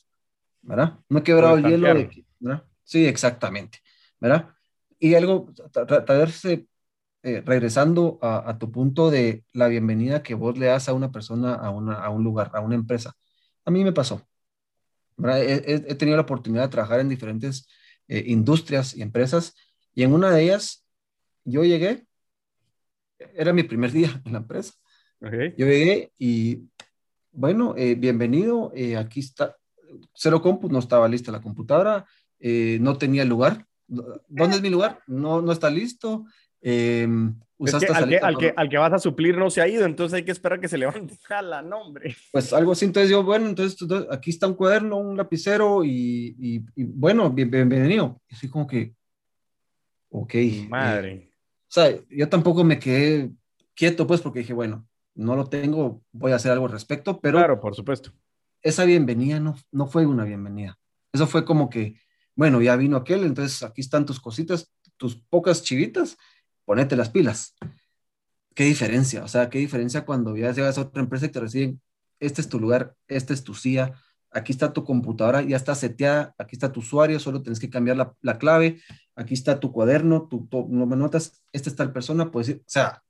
[0.61, 0.99] ¿Verdad?
[1.09, 1.93] No he quebrado el hielo.
[1.93, 2.63] De, ¿verdad?
[2.83, 3.79] Sí, exactamente.
[4.19, 4.49] ¿Verdad?
[4.97, 5.53] Y algo,
[6.05, 6.67] traerse,
[7.21, 11.53] eh, regresando a, tu punto de la bienvenida que vos le das a una persona,
[11.53, 13.13] a, una, a un lugar, a una empresa.
[13.65, 14.25] A mí me pasó.
[15.27, 17.67] He, tenido la oportunidad de trabajar en diferentes
[18.07, 19.55] eh, industrias y empresas
[19.93, 20.85] y en una de ellas
[21.43, 22.05] yo llegué,
[23.33, 24.73] era mi primer día en la empresa.
[25.21, 26.69] Yo llegué y
[27.31, 29.57] bueno, eh, bienvenido, eh, aquí está,
[30.13, 32.05] cero compu, no estaba lista la computadora,
[32.39, 33.65] no tenía lugar.
[33.87, 35.01] ¿Dónde es mi lugar?
[35.07, 36.25] No, no está listo.
[37.59, 40.61] Al, que, al, que, vas a suplir no se ha ido, entonces hay que esperar
[40.61, 41.17] que se levante.
[41.23, 42.15] Jala, nombre.
[42.31, 43.77] Pues algo así, entonces yo, bueno, entonces
[44.09, 46.35] aquí está un cuaderno, un lapicero y,
[46.75, 48.21] y, bueno, bienvenido.
[48.29, 48.93] Y así como que,
[50.09, 50.35] ok.
[50.35, 51.33] Eh, Madre.
[51.63, 53.31] o sea, yo tampoco me quedé
[53.75, 57.39] quieto, pues, porque dije, bueno, no lo tengo, voy a hacer algo al respecto, pero.
[57.39, 58.11] Claro, por supuesto.
[58.61, 60.77] Esa bienvenida no, no fue una bienvenida.
[61.11, 61.99] Eso fue como que,
[62.35, 66.17] bueno, ya vino aquel, entonces aquí están tus cositas, tus pocas chivitas
[66.69, 67.55] ponete las pilas.
[68.53, 69.23] ¿Qué diferencia?
[69.23, 71.81] O sea, ¿qué diferencia cuando ya llegas a otra empresa y te reciben,
[72.19, 76.35] este es tu lugar, este es tu silla, aquí está tu computadora, ya está seteada,
[76.37, 78.79] aquí está tu usuario, solo tienes que cambiar la, la clave,
[79.15, 83.01] aquí está tu cuaderno, tu, no me notas, esta está la persona, pues, o sea,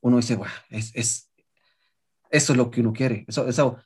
[0.00, 1.30] uno dice, bueno, es, es,
[2.28, 3.24] Eso es lo que uno quiere.
[3.28, 3.78] Eso, eso,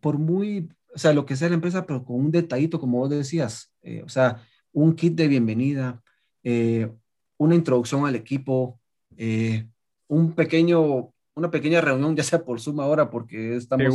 [0.00, 3.10] por muy, o sea, lo que sea la empresa, pero con un detallito, como vos
[3.10, 6.02] decías, eh, o sea, un kit de bienvenida,
[6.42, 6.90] eh,
[7.36, 8.80] una introducción al equipo,
[9.16, 9.66] eh,
[10.08, 13.86] un pequeño, una pequeña reunión, ya sea por Zoom ahora, porque estamos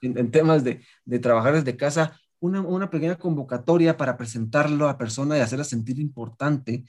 [0.00, 4.98] En, temas de, de, trabajar desde casa, una, una, pequeña convocatoria para presentarlo a la
[4.98, 6.84] persona y hacerla sentir importante.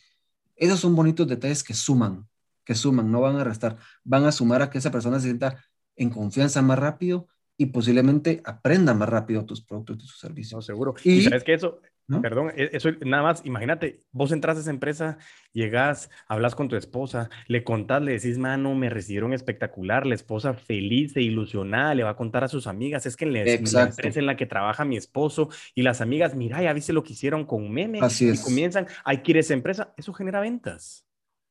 [0.56, 2.28] Esos son bonitos detalles que suman,
[2.64, 5.64] que suman, no van a restar, van a sumar a que esa persona se sienta
[5.96, 10.54] en confianza más rápido y posiblemente aprenda más rápido tus productos y tus servicios.
[10.54, 10.96] No, seguro.
[11.04, 11.82] Y, sabes que eso,
[12.22, 15.18] Perdón, e, eso nada más, imagínate, vos entras a esa empresa,
[15.54, 20.54] llegas, hablas con tu esposa, le contás, le decís, mano, me recibieron espectacular, la esposa
[20.54, 24.20] feliz e ilusionada, le va a contar a sus amigas, es que en la, empresa
[24.20, 27.46] en la que trabaja mi esposo y las amigas, mira, ya viste lo que hicieron
[27.46, 28.88] con Meme, Así y comienzan,
[29.24, 31.06] que ir a esa empresa, eso genera ventas.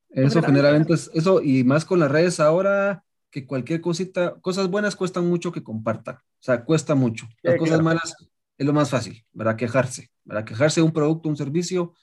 [0.09, 4.95] Eso genera ventas, eso y más con las redes ahora, que cualquier cosita, cosas buenas
[4.95, 7.27] cuestan mucho que compartan, o sea, cuesta mucho.
[7.43, 8.15] Las cosas malas
[8.59, 9.55] es lo más fácil, ¿verdad?
[9.55, 10.43] Quejarse, ¿verdad?
[10.43, 11.93] Quejarse de un producto, un servicio,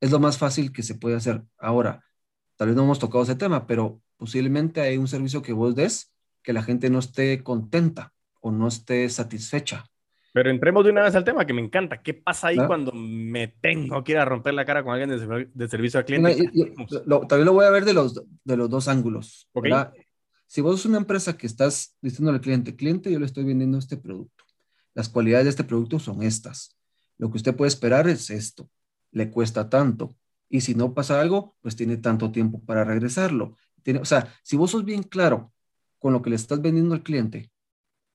[0.00, 1.42] es lo más fácil que se puede hacer.
[1.58, 2.04] Ahora,
[2.56, 6.14] tal vez no hemos tocado ese tema, pero posiblemente hay un servicio que vos des
[6.42, 8.12] que la gente no esté contenta
[8.42, 9.86] o no esté satisfecha.
[10.34, 12.02] Pero entremos de una vez al tema que me encanta.
[12.02, 15.08] ¿Qué pasa ahí cuando me tengo que ir a romper la cara con alguien
[15.54, 16.36] de, servicio al cliente?
[17.28, 19.48] también lo voy a ver de los, de los dos ángulos.
[20.46, 23.78] Si vos sos una empresa que estás diciendo al cliente, cliente, yo le estoy vendiendo
[23.78, 24.33] este producto.
[24.94, 26.76] Las cualidades de este producto son estas.
[27.18, 28.70] Lo que usted puede esperar es esto.
[29.10, 30.16] Le cuesta tanto.
[30.48, 33.56] Y si no pasa algo, pues tiene tanto tiempo para regresarlo.
[33.82, 35.52] Tiene, o sea, si vos sos bien claro
[35.98, 37.50] con lo que le estás vendiendo al cliente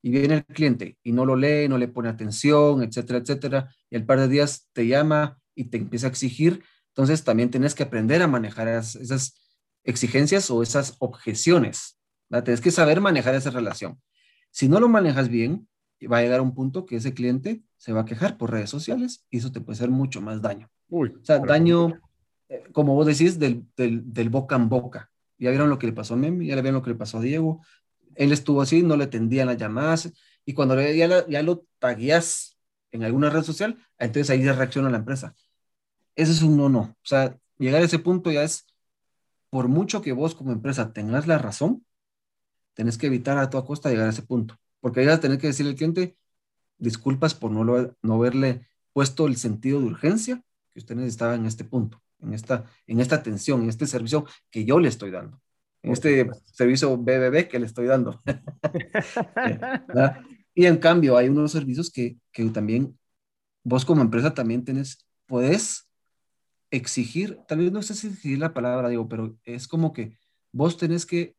[0.02, 3.96] y viene el cliente y no lo lee, no le pone atención, etcétera, etcétera, y
[3.96, 7.84] al par de días te llama y te empieza a exigir, entonces también tienes que
[7.84, 9.36] aprender a manejar esas,
[9.84, 11.98] exigencias o esas objeciones.
[12.30, 14.00] Tienes que saber manejar esa relación.
[14.52, 15.68] Si no lo manejas bien,
[16.08, 18.70] va a llegar a un punto que ese cliente se va a quejar por redes
[18.70, 20.70] sociales y eso te puede hacer mucho más daño.
[20.90, 22.00] o sea, daño,
[22.48, 25.12] eh, como vos decís, del, del, boca en boca.
[25.38, 27.18] Ya vieron lo que le pasó a Memi, ya le vieron lo que le pasó
[27.18, 27.62] a Diego.
[28.16, 30.12] Él estuvo así, no le tendían las llamadas
[30.46, 32.58] y cuando ya, ya lo tagueas
[32.92, 35.36] en alguna red social, entonces ahí ya reacciona la empresa.
[36.16, 36.80] Ese es un no, no.
[36.80, 38.66] O sea, llegar a ese punto ya es,
[39.50, 41.86] por mucho que vos como empresa tengas la razón,
[42.74, 45.48] tenés que evitar a toda costa llegar a ese punto porque vas a tener que
[45.48, 46.18] decirle al cliente,
[46.78, 51.46] disculpas por no, lo, no haberle puesto el sentido de urgencia que usted necesitaba en
[51.46, 55.42] este punto, en esta, en esta atención, en este servicio que yo le estoy dando,
[55.82, 58.20] en este servicio BBB que le estoy dando.
[60.54, 62.98] y en cambio, hay unos servicios que, que también
[63.64, 65.88] vos como empresa también tenés, podés
[66.72, 70.18] exigir, tal vez no sé si exigir la palabra, digo, pero es como que
[70.52, 71.36] vos tenés que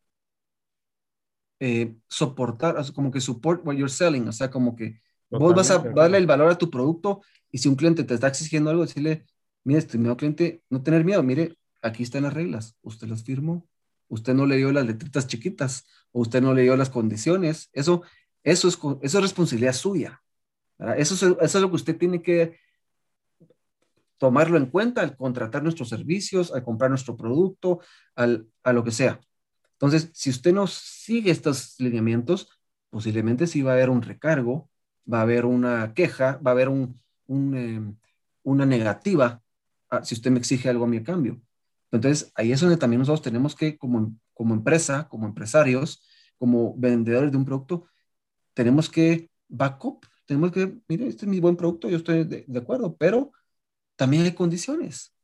[1.63, 5.77] eh, soportar, como que support what you're selling, o sea, como que vos vas a
[5.77, 7.21] darle el valor a tu producto
[7.51, 9.27] y si un cliente te está exigiendo algo, decirle,
[9.63, 13.69] mire, estimado cliente, no tener miedo, mire, aquí están las reglas, usted las firmó,
[14.07, 18.01] usted no leyó las letritas chiquitas, o usted no leyó las condiciones, eso,
[18.41, 20.23] eso, es, eso es responsabilidad suya,
[20.97, 22.57] Eso es, eso es lo que usted tiene que
[24.17, 27.81] tomarlo en cuenta al contratar nuestros servicios, al comprar nuestro producto,
[28.15, 29.21] al, a lo que sea.
[29.81, 32.49] Entonces, si usted no sigue estos lineamientos,
[32.91, 34.69] posiblemente sí va a haber un recargo,
[35.11, 37.97] va a haber una queja, va a haber un, em,
[38.43, 39.41] una negativa
[39.89, 41.41] ah, si usted me exige algo a mi cambio.
[41.91, 46.03] Entonces, ahí es donde también nosotros tenemos que, como, como empresa, como empresarios,
[46.37, 47.87] como vendedores de un producto,
[48.53, 52.59] tenemos que backup, tenemos que, mire, este es mi buen producto, yo estoy de, de
[52.59, 53.31] acuerdo, pero
[53.95, 55.15] también hay condiciones,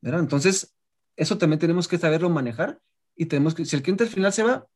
[0.00, 0.20] ¿verdad?
[0.20, 0.74] Entonces,
[1.16, 2.80] eso también tenemos que saberlo manejar
[3.18, 4.66] y tenemos que, si el cliente al final se va,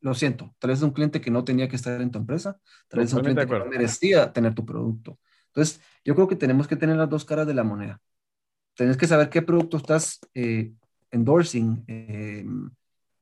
[0.00, 2.60] lo siento, tal vez es un cliente que no tenía que estar en tu empresa,
[2.88, 5.18] tal vez es un cliente que no merecía tener tu producto.
[5.46, 8.00] Entonces, yo creo que tenemos que tener las dos caras de la moneda.
[8.74, 10.72] Tienes que saber qué producto estás eh,
[11.12, 11.84] endorsing.
[11.86, 12.70] Em,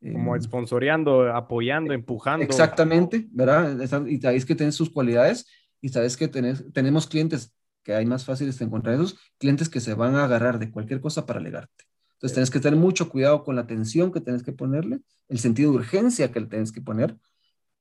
[0.01, 2.43] Como em, sponsoreando, apoyando, empujando.
[2.43, 3.79] Exactamente, ¿verdad?
[4.07, 5.47] Y sabéis que tienes sus cualidades
[5.83, 9.81] y sabes que tenés, tenemos clientes que hay más fáciles de encontrar esos clientes que
[9.81, 11.85] se van a agarrar de cualquier cosa para alegarte.
[12.23, 15.73] Entonces, tienes que tener mucho cuidado con la atención que tienes que ponerle, el sentido
[15.73, 17.17] de urgencia que le tienes que poner.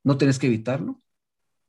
[0.04, 1.00] No tienes que evitarlo.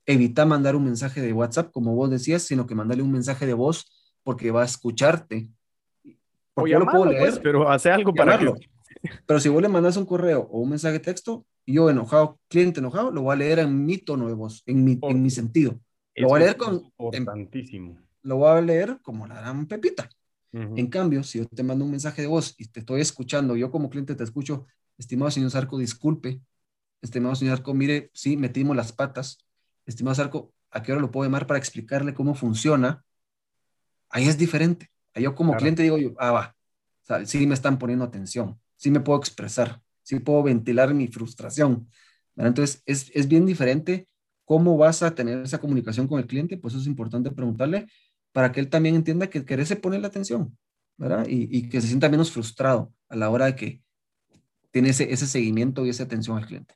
[0.07, 3.53] Evita mandar un mensaje de WhatsApp, como vos decías, sino que mandale un mensaje de
[3.53, 5.51] voz porque va a escucharte.
[6.55, 8.55] Porque yo lo puedo pues, leer, pero hace algo para verlo.
[9.27, 12.81] Pero si vos le mandas un correo o un mensaje de texto, yo enojado, cliente
[12.81, 15.79] enojado, lo voy a leer en mi tono de voz, en mi, en mi sentido.
[16.15, 16.91] Lo voy a leer con...
[16.99, 17.99] Importantísimo.
[18.23, 20.09] lo voy a leer como la gran pepita.
[20.53, 23.71] En cambio, si yo te mando un mensaje de voz y te estoy escuchando, yo
[23.71, 24.67] como cliente te escucho,
[24.99, 26.43] estimado señor Sarco, disculpe,
[27.01, 29.39] estimado señor Arco, mire, sí, metimos las patas,
[29.87, 33.03] estimado Arco, ¿a qué hora lo puedo llamar para explicarle cómo funciona?
[34.11, 34.91] Ahí es diferente.
[35.15, 36.57] Ahí yo como cliente digo, yo, ah, va,
[37.03, 41.09] o sea, sí me están poniendo atención, sí me puedo expresar, sí puedo ventilar mi
[41.09, 41.89] frustración.
[42.37, 44.07] Entonces, es, es bien diferente
[44.45, 47.87] cómo vas a tener esa comunicación con el cliente, pues eso es importante preguntarle
[48.33, 50.57] para que él también entienda que querés ponerle atención,
[50.97, 51.27] ¿verdad?
[51.29, 53.83] Y, y, que se sienta menos frustrado a la hora de que
[54.71, 56.75] tiene ese, ese seguimiento y esa atención al cliente.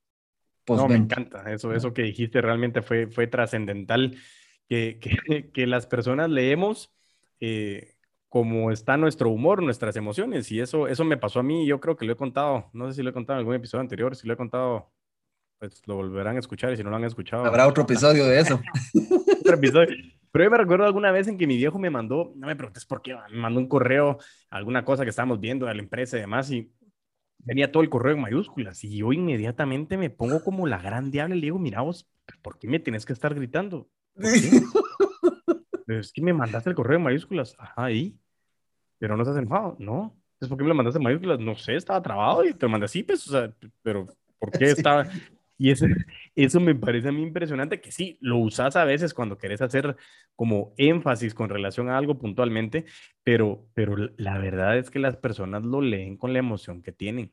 [0.68, 1.50] No, me encanta.
[1.52, 4.16] Eso, eso que dijiste realmente fue, fue trascendental.
[4.68, 6.92] Que, que, que, las personas leemos
[7.40, 7.94] eh,
[8.28, 10.50] como está nuestro humor, nuestras emociones.
[10.50, 11.66] Y eso, eso me pasó a mí.
[11.66, 12.68] Yo creo que lo he contado.
[12.72, 14.16] No sé si lo he contado en algún episodio anterior.
[14.16, 14.92] Si lo he contado,
[15.58, 16.72] pues lo volverán a escuchar.
[16.72, 17.44] Y si no lo han escuchado.
[17.44, 18.60] Habrá otro episodio de eso.
[19.40, 19.96] otro episodio.
[20.32, 22.84] Pero yo me recuerdo alguna vez en que mi viejo me mandó, no me preguntes
[22.84, 24.18] por qué, me mandó un correo,
[24.50, 26.50] alguna cosa que estábamos viendo de la empresa y demás.
[26.50, 26.72] Y
[27.38, 31.36] venía todo el correo en mayúsculas y yo inmediatamente me pongo como la gran diabla
[31.36, 32.08] y le digo, mira vos,
[32.42, 33.88] ¿por qué me tienes que estar gritando?
[35.86, 37.54] es que me mandaste el correo en mayúsculas.
[37.58, 38.18] Ajá, ahí.
[38.98, 39.76] Pero no estás enojado.
[39.78, 40.16] No.
[40.40, 41.38] ¿Es por qué me lo mandaste en mayúsculas?
[41.40, 44.06] No sé, estaba trabado y te lo mandé así, pues, o sea, pero
[44.38, 45.08] ¿por qué estaba?
[45.58, 45.86] Y eso,
[46.34, 49.96] eso me parece a mí impresionante, que sí, lo usas a veces cuando querés hacer
[50.34, 52.84] como énfasis con relación a algo puntualmente,
[53.22, 57.32] pero, pero la verdad es que las personas lo leen con la emoción que tienen.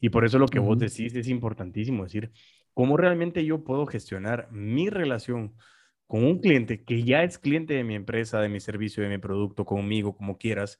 [0.00, 2.32] Y por eso lo que vos decís es importantísimo, decir,
[2.74, 5.54] ¿cómo realmente yo puedo gestionar mi relación
[6.06, 9.18] con un cliente que ya es cliente de mi empresa, de mi servicio, de mi
[9.18, 10.78] producto, conmigo, como quieras?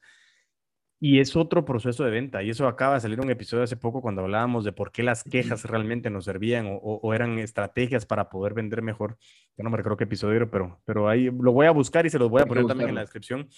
[1.05, 2.43] Y es otro proceso de venta.
[2.43, 5.21] Y eso acaba de salir un episodio hace poco cuando hablábamos de por qué las
[5.25, 9.17] quejas realmente nos servían o, eran estrategias para poder vender mejor.
[9.57, 12.17] Ya no me recuerdo qué episodio, pero, pero ahí lo voy a buscar y se
[12.17, 13.49] los voy a poner también en la descripción.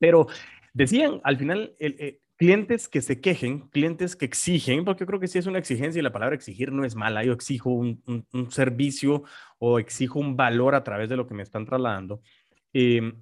[0.00, 0.26] Pero
[0.74, 5.20] decían al final, el, eh, clientes que se quejen, clientes que exigen, porque yo creo
[5.20, 7.22] que sí es una exigencia y la palabra exigir no es mala.
[7.22, 8.02] Yo exijo un,
[8.32, 9.22] un, servicio
[9.60, 12.22] o exijo un valor a través de lo que me están trasladando.
[12.72, 13.12] Eh,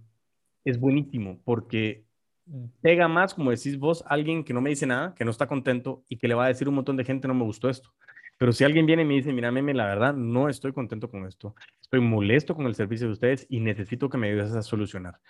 [0.64, 2.06] es buenísimo porque
[2.80, 6.04] pega más, como decís vos, alguien que no me dice nada, que no está contento
[6.08, 7.94] y que le va a decir un montón de gente, no me gustó esto.
[8.38, 11.26] Pero si alguien viene y me dice, mira, meme, la verdad, no estoy contento con
[11.26, 15.20] esto, estoy molesto con el servicio de ustedes y necesito que me ayudes a solucionar.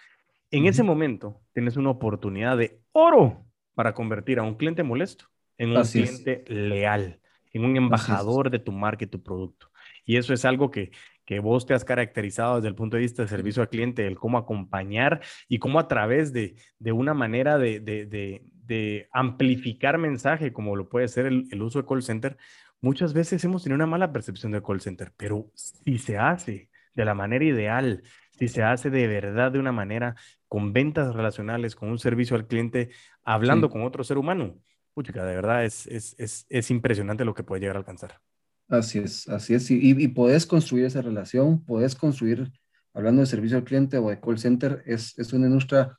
[0.50, 5.26] En ese momento tienes una oportunidad de oro para convertir a un cliente molesto
[5.58, 7.20] en un cliente leal,
[7.52, 9.70] en un embajador de tu marca y tu producto.
[10.04, 10.90] Y eso es algo que,
[11.24, 14.18] que vos te has caracterizado desde el punto de vista de servicio al cliente, el
[14.18, 20.52] cómo acompañar y cómo a través de, de una manera de, de, de, amplificar mensaje,
[20.52, 22.36] como lo puede ser el, el, uso de call center,
[22.80, 27.04] muchas veces hemos tenido una mala percepción del call center, pero si se hace de
[27.04, 30.16] la manera ideal, si se hace de verdad de una manera
[30.48, 32.90] con ventas relacionales, con un servicio al cliente,
[33.22, 34.58] hablando con otro ser humano,
[34.92, 38.20] pucha, de verdad es, es, es, es impresionante lo que puede llegar a alcanzar.
[38.68, 39.70] Así es, así es.
[39.70, 42.50] Y, y podés construir esa relación, podés construir,
[42.94, 45.98] hablando de servicio al cliente o de call center, es, es una industria,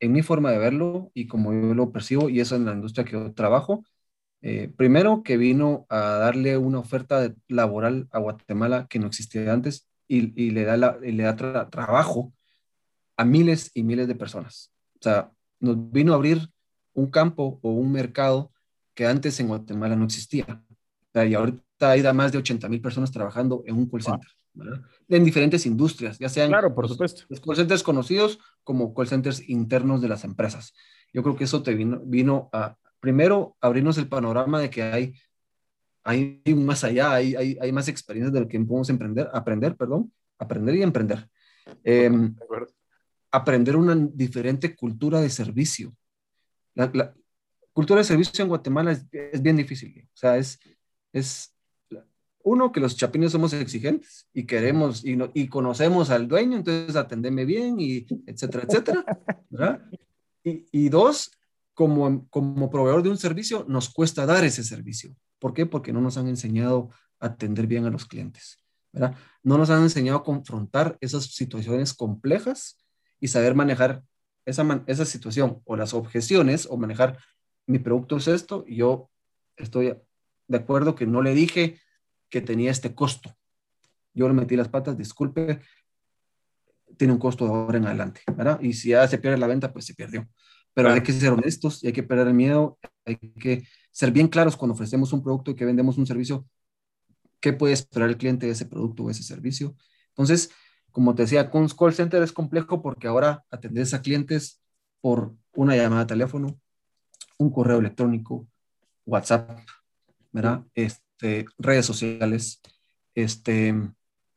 [0.00, 3.04] en mi forma de verlo y como yo lo percibo, y eso en la industria
[3.04, 3.84] que yo trabajo,
[4.40, 9.88] eh, primero que vino a darle una oferta laboral a Guatemala que no existía antes
[10.06, 11.34] y, y le da, le da
[11.68, 12.32] trabajo
[13.16, 14.72] a miles y miles de personas.
[14.94, 16.48] O sea, nos vino a abrir
[16.94, 18.52] un campo o un mercado
[18.94, 20.62] que antes en Guatemala no existía
[21.14, 24.28] y ahorita hay más de 80 mil personas trabajando en un call center,
[25.08, 27.22] En diferentes industrias, ya sean claro, por supuesto.
[27.28, 30.74] los call centers conocidos como call centers internos de las empresas.
[31.12, 35.14] Yo creo que eso te vino, vino a, primero, abrirnos el panorama de que hay,
[36.04, 40.12] hay más allá, hay, hay, hay más experiencias de lo que podemos emprender, aprender, perdón,
[40.38, 41.28] aprender y emprender.
[41.84, 42.34] Em,
[43.30, 45.94] aprender una diferente cultura de servicio.
[46.74, 47.14] La, la,
[47.72, 50.08] cultura de servicio en Guatemala es, es bien difícil.
[50.12, 50.58] O sea, es,
[51.18, 51.54] es
[52.42, 57.44] uno, que los chapines somos exigentes y queremos y, y conocemos al dueño, entonces atendeme
[57.44, 59.04] bien y etcétera, etcétera.
[60.44, 61.32] Y, y, dos,
[61.74, 65.14] como, como proveedor de un servicio, nos cuesta dar ese servicio.
[65.38, 65.66] ¿Por qué?
[65.66, 68.58] Porque no nos han enseñado a atender bien a los clientes.
[68.92, 69.16] ¿verdad?
[69.42, 72.78] No nos han enseñado a confrontar esas situaciones complejas
[73.20, 74.02] y saber manejar
[74.46, 77.18] esa, esa situación o las objeciones o manejar
[77.66, 79.10] mi producto es esto y yo
[79.56, 79.94] estoy
[80.48, 81.80] de acuerdo que no le dije
[82.28, 83.34] que tenía este costo.
[84.14, 85.60] Yo le metí las patas, disculpe,
[86.96, 88.60] tiene un costo de ahora en adelante, ¿verdad?
[88.60, 90.28] Y si ya se pierde la venta, pues se perdió.
[90.74, 94.28] Pero hay que ser honestos y hay que perder el miedo, hay que ser bien
[94.28, 96.46] claros cuando ofrecemos un producto y que vendemos un servicio,
[97.40, 99.76] qué puede esperar el cliente de ese producto o ese servicio.
[100.10, 100.50] Entonces,
[100.90, 104.60] como te decía, con call center es complejo porque ahora atendes a clientes
[105.00, 106.60] por una llamada de teléfono,
[107.38, 108.48] un correo electrónico,
[109.04, 109.60] WhatsApp,
[110.38, 110.64] ¿verdad?
[110.72, 112.60] Este, redes sociales,
[113.16, 113.74] este,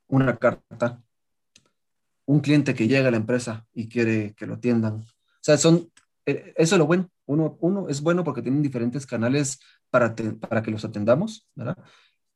[0.07, 0.99] una carta,
[2.25, 4.95] un cliente que llega a la empresa y quiere que lo atiendan.
[4.95, 5.91] O sea, son,
[6.25, 7.11] eh, eso es lo bueno.
[7.27, 9.59] Uno, uno es bueno porque tienen diferentes canales
[9.91, 11.77] para, para que los atendamos, ¿verdad?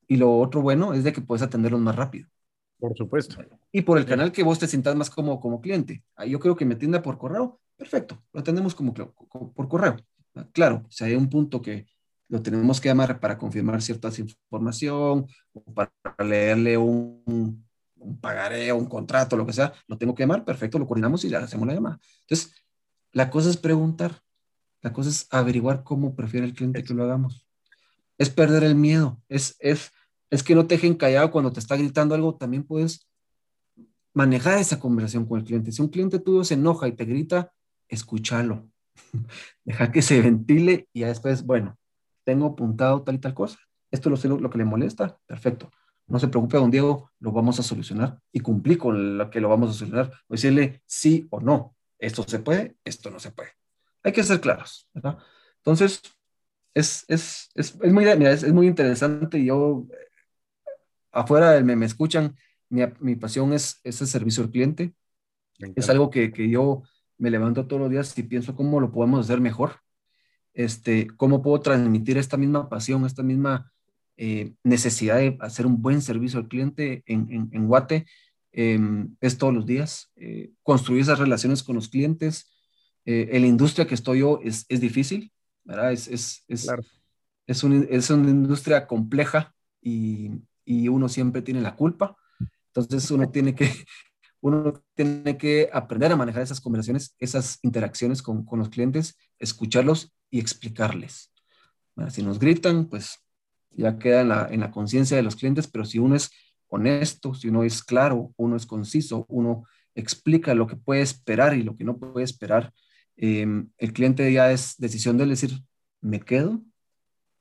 [0.07, 2.29] Y lo otro bueno es de que puedes atenderlos más rápido.
[2.77, 3.37] Por supuesto.
[3.71, 6.03] Y por el canal que vos te sientas más como, como cliente.
[6.27, 9.97] Yo creo que me atienda por correo, perfecto, lo atendemos como, por correo.
[10.51, 11.87] Claro, si hay un punto que
[12.27, 17.65] lo tenemos que llamar para confirmar cierta información o para leerle un,
[17.95, 21.23] un pagaré o un contrato, lo que sea, lo tengo que llamar, perfecto, lo coordinamos
[21.25, 21.99] y le hacemos la llamada.
[22.21, 22.53] Entonces,
[23.11, 24.21] la cosa es preguntar,
[24.81, 27.47] la cosa es averiguar cómo prefiere el cliente que lo hagamos.
[28.17, 29.91] Es perder el miedo, es, es,
[30.29, 33.07] es que no te dejen callado cuando te está gritando algo, también puedes
[34.13, 35.71] manejar esa conversación con el cliente.
[35.71, 37.51] Si un cliente tuyo se enoja y te grita,
[37.87, 38.69] escúchalo.
[39.65, 41.77] Deja que se ventile y ya después, bueno,
[42.25, 43.59] tengo apuntado tal y tal cosa.
[43.91, 45.71] Esto es lo, lo que le molesta, perfecto.
[46.07, 49.49] No se preocupe, don Diego, lo vamos a solucionar y cumplí con lo que lo
[49.49, 50.11] vamos a solucionar.
[50.27, 51.75] O decirle sí o no.
[51.97, 53.51] Esto se puede, esto no se puede.
[54.03, 55.17] Hay que ser claros, ¿verdad?
[55.57, 56.01] Entonces,
[56.75, 59.87] es, es, es, es muy, es, muy interesante yo,
[61.11, 62.35] afuera me, me escuchan,
[62.69, 64.93] mi, mi, pasión es ese servicio al cliente.
[65.75, 66.83] Es algo que, que, yo
[67.17, 69.79] me levanto todos los días y pienso cómo lo podemos hacer mejor.
[70.55, 73.71] Este, cómo puedo transmitir esta misma pasión, esta misma
[74.17, 78.05] eh, necesidad de hacer un buen servicio al cliente en, en, en Guate
[78.53, 80.11] em, es todos los días.
[80.15, 82.51] Eh, construir esas relaciones con los clientes.
[83.03, 85.31] Eh, en la industria que estoy yo es, es difícil,
[85.65, 85.91] ¿verdad?
[85.91, 86.67] Es, es, es,
[87.45, 90.31] es, un, es una industria compleja y,
[90.63, 92.15] y, uno siempre tiene la culpa.
[92.73, 93.69] Entonces uno tiene que,
[94.45, 100.13] uno tiene que aprender a manejar esas conversaciones, esas interacciones con, con los clientes, escucharlos
[100.29, 101.33] y explicarles.
[102.09, 103.17] Si nos gritan, pues
[103.71, 106.29] ya queda en la, en la conciencia de los clientes, pero si uno es
[106.67, 109.63] honesto, si uno es claro, uno es conciso, uno
[109.95, 112.71] explica lo que puede esperar y lo que no puede esperar,
[113.15, 115.59] em, el cliente ya es decisión de decir,
[116.01, 116.61] me quedo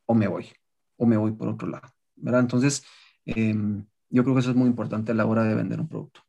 [0.07, 0.47] o me voy,
[0.97, 2.41] o me voy por otro lado, ¿verdad?
[2.41, 2.83] Entonces,
[3.27, 6.23] em, yo creo que eso es muy importante a la hora de vender un producto.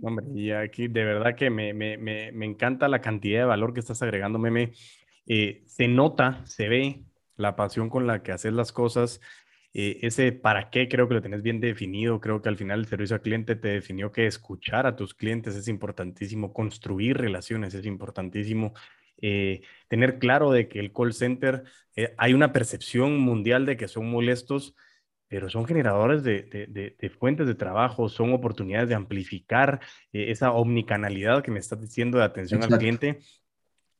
[0.00, 3.74] Hombre, y aquí de verdad que me, me, me, me encanta la cantidad de valor
[3.74, 4.72] que estás agregando, Meme.
[5.26, 7.04] Eh, se nota, se ve
[7.36, 9.20] la pasión con la que haces las cosas,
[9.74, 12.20] eh, ese para qué creo que lo tenés bien definido.
[12.20, 15.56] Creo que al final el servicio al cliente te definió que escuchar a tus clientes
[15.56, 18.72] es importantísimo, construir relaciones es importantísimo.
[19.20, 21.64] Eh, tener claro de que el call center,
[22.16, 24.76] hay una percepción mundial de que son molestos,
[25.28, 29.80] pero son generadores de, de, de, fuentes de trabajo, son oportunidades de amplificar
[30.12, 33.20] esa omnicanalidad que me estás diciendo de atención al cliente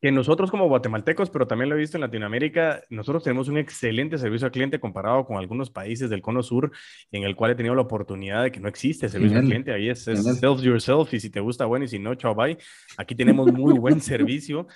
[0.00, 4.16] que nosotros como guatemaltecos, pero también lo he visto en Latinoamérica, nosotros tenemos un excelente
[4.16, 6.70] servicio al cliente comparado con algunos países del cono sur,
[7.10, 9.72] en el cual he tenido la oportunidad de que no existe servicio al cliente.
[9.72, 12.56] Ahí es, self yourself y si te gusta, bueno, y si no, chao, bye.
[12.96, 14.68] Aquí tenemos muy buen servicio.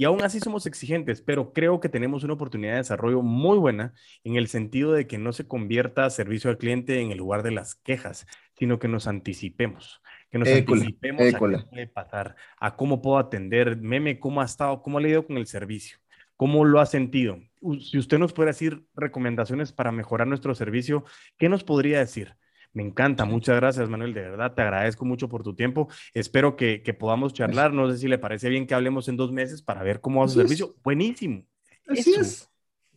[0.00, 3.92] Y aún así somos exigentes, pero creo que tenemos una oportunidad de desarrollo muy buena
[4.24, 7.50] en el sentido de que no se convierta servicio al cliente en el lugar de
[7.50, 8.26] las quejas,
[8.56, 13.76] sino que nos anticipemos que nos anticipemos a qué puede pasar, a cómo puedo atender.
[13.76, 14.80] Meme, ¿cómo ha estado?
[14.80, 15.98] ¿Cómo ha leído con el servicio?
[16.34, 17.38] ¿Cómo lo ha sentido?
[17.80, 21.04] Si usted nos puede decir recomendaciones para mejorar nuestro servicio,
[21.36, 22.36] ¿qué nos podría decir?
[22.72, 25.88] Me encanta, muchas gracias Manuel, de verdad te agradezco mucho por tu tiempo.
[26.14, 29.32] Espero que, que podamos charlar, no sé si le parece bien que hablemos en dos
[29.32, 30.76] meses para ver cómo va su servicio.
[30.84, 31.44] Buenísimo.
[31.88, 32.50] Así eso, es.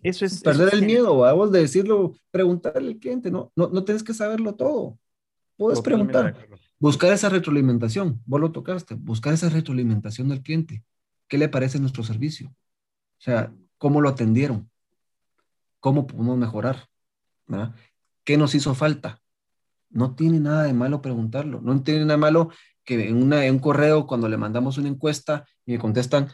[0.03, 0.41] Eso es.
[0.41, 4.53] Perder el miedo, vamos de decirlo, preguntarle al cliente, no, no, no tienes que saberlo
[4.53, 4.99] todo.
[5.57, 6.35] Puedes preguntar.
[6.77, 10.83] Buscar esa retroalimentación, vos lo tocaste, buscar esa retroalimentación del cliente.
[11.27, 12.49] ¿Qué le parece nuestro servicio?
[12.49, 14.69] O sea, ¿cómo lo atendieron?
[15.79, 16.89] ¿Cómo podemos mejorar?
[18.23, 19.22] ¿Qué nos hizo falta?
[19.93, 21.61] No tiene nada de malo preguntarlo.
[21.61, 22.49] No tiene nada de malo
[22.83, 26.29] que en, una, en un correo, cuando le mandamos una encuesta y me contestan,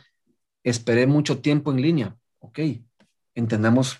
[0.63, 2.17] esperé mucho tiempo en línea.
[2.39, 2.59] Ok,
[3.35, 3.99] entendamos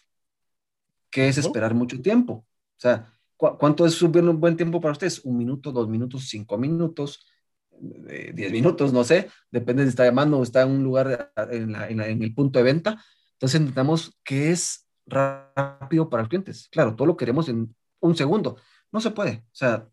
[1.12, 2.34] qué es esperar mucho tiempo.
[2.34, 5.24] O sea, ¿Cuánto es un buen tiempo para ustedes?
[5.24, 7.26] ¿Un minuto, dos minutos, cinco minutos,
[7.72, 8.92] diez minutos?
[8.92, 12.64] No sé, depende si está llamando o está en un lugar en, el punto de
[12.64, 13.02] venta.
[13.32, 16.68] Entonces intentamos qué es rápido para los clientes.
[16.70, 18.58] Claro, todo lo queremos en un segundo.
[18.92, 19.44] No se puede.
[19.46, 19.88] O sea,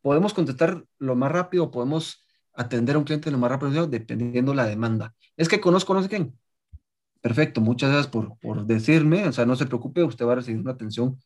[0.00, 4.66] podemos contestar lo más rápido, podemos atender a un cliente lo más rápido, dependiendo la
[4.66, 5.14] demanda.
[5.36, 6.38] Es que conozco no sé quién.
[7.20, 9.26] Perfecto, muchas gracias por, por decirme.
[9.28, 11.18] O sea, no se preocupe, usted va a recibir una atención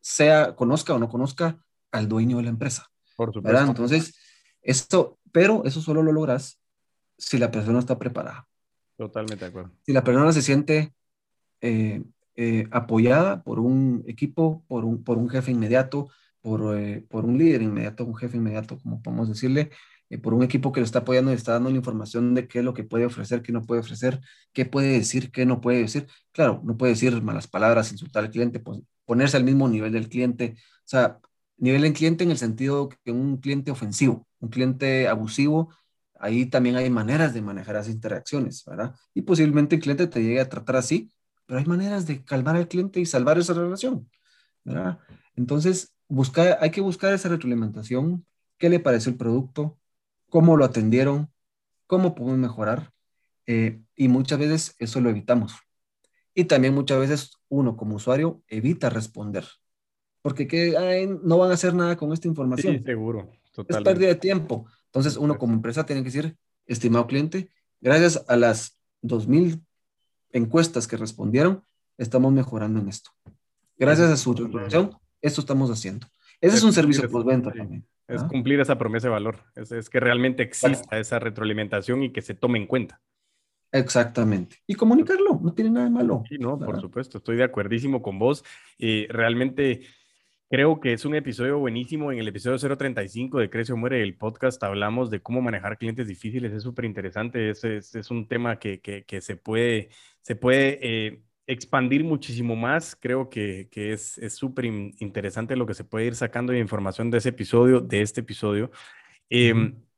[0.00, 1.58] sea, conozca o no conozca
[1.92, 2.90] al dueño de la empresa.
[3.16, 3.60] Por supuesto.
[3.60, 4.18] Entonces,
[4.62, 6.60] esto, pero eso solo lo logras
[7.16, 8.46] si la persona está preparada.
[8.96, 9.72] Totalmente de acuerdo.
[9.84, 10.94] Si la persona se siente
[11.60, 12.02] eh,
[12.40, 16.08] eh, apoyada por un equipo, por un, por un jefe inmediato,
[16.40, 19.70] por, eh, por un líder inmediato, un jefe inmediato, como podemos decirle,
[20.08, 22.60] eh, por un equipo que lo está apoyando y está dando la información de qué
[22.60, 24.20] es lo que puede ofrecer, qué no puede ofrecer,
[24.52, 26.06] qué puede decir, qué no puede decir.
[26.30, 30.08] Claro, no puede decir malas palabras, insultar al cliente, pues, ponerse al mismo nivel del
[30.08, 30.54] cliente.
[30.58, 31.18] O sea,
[31.56, 35.74] nivel en cliente en el sentido que un cliente ofensivo, un cliente abusivo,
[36.20, 38.94] ahí también hay maneras de manejar esas interacciones, ¿verdad?
[39.12, 41.10] Y posiblemente el cliente te llegue a tratar así,
[41.48, 44.06] pero hay maneras de calmar al cliente y salvar esa relación,
[44.64, 44.98] ¿verdad?
[45.34, 48.26] Entonces, buscar, hay que buscar esa retroalimentación,
[48.58, 49.78] qué le pareció el producto,
[50.28, 51.32] cómo lo atendieron,
[51.86, 52.92] cómo podemos mejorar,
[53.46, 55.54] eh, y muchas veces eso lo evitamos.
[56.34, 59.46] Y también muchas veces uno como usuario evita responder,
[60.20, 62.76] porque que, no van a hacer nada con esta información.
[62.76, 63.32] Sí, seguro.
[63.66, 64.66] Es pérdida de tiempo.
[64.84, 66.36] Entonces, uno como empresa tiene que decir,
[66.66, 67.48] estimado cliente,
[67.80, 69.64] gracias a las 2.000
[70.32, 71.64] encuestas que respondieron,
[71.96, 73.10] estamos mejorando en esto.
[73.76, 76.06] Gracias a su resolución, esto estamos haciendo.
[76.40, 77.84] Ese es, un servicio postventa también.
[78.06, 78.28] Es ¿ah?
[78.28, 79.40] cumplir esa promesa de valor.
[79.54, 83.00] Es, que realmente exista esa retroalimentación y que se tome en cuenta.
[83.70, 84.56] Exactamente.
[84.66, 86.22] Y comunicarlo, no tiene nada de malo.
[86.28, 88.44] Sí, no, por supuesto, estoy de acuerdísimo con vos.
[88.78, 89.82] y realmente
[90.50, 92.10] Creo que es un episodio buenísimo.
[92.10, 96.08] En el episodio 035 de Crece o Muere, el podcast, hablamos de cómo manejar clientes
[96.08, 96.52] difíciles.
[96.54, 97.50] Es súper interesante.
[97.50, 99.90] Es, es, un tema que, que, se puede,
[100.22, 102.96] se puede eh, expandir muchísimo más.
[102.96, 107.18] Creo que, que es súper interesante lo que se puede ir sacando de información de
[107.18, 108.70] ese episodio, de este episodio.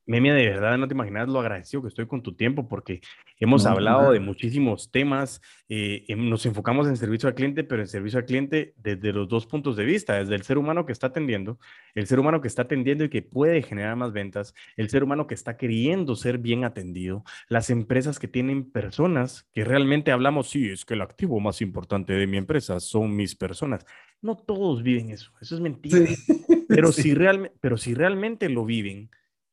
[0.07, 3.01] Memia, de verdad no te imaginas lo agradecido que estoy con tu tiempo porque
[3.38, 7.88] hemos hablado de muchísimos temas, eh, em, nos enfocamos en servicio al cliente, pero en
[7.88, 11.09] servicio al cliente desde los dos puntos de vista, desde el ser humano que está
[11.09, 11.59] atendiendo,
[11.94, 15.26] el ser humano que está atendiendo y que puede generar más ventas, el ser humano
[15.26, 20.68] que está queriendo ser bien atendido, las empresas que tienen personas que realmente hablamos, sí,
[20.68, 23.86] es que el activo más importante de mi empresa son mis personas.
[24.22, 25.98] No todos viven eso, eso es mentira.
[26.68, 27.16] Pero, si
[27.61, 29.11] pero si realmente lo viven,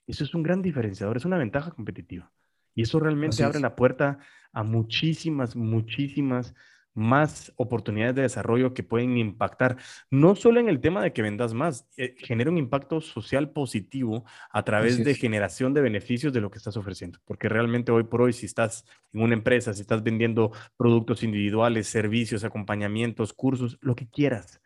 [0.08, 2.32] eso es un gran diferenciador, es una ventaja competitiva.
[2.74, 4.20] Y eso realmente abre la puerta
[4.54, 6.54] a muchísimas, muchísimas
[6.98, 9.78] más oportunidades de desarrollo que pueden impactar,
[10.10, 14.26] no solo en el tema de que vendas más, eh, genera un impacto social positivo
[14.50, 18.24] a través de generación de beneficios de lo que estás ofreciendo, porque realmente hoy por
[18.24, 18.84] hoy, si estás
[19.14, 24.60] en una empresa, si estás vendiendo productos individuales, servicios, acompañamientos, cursos, lo que quieras,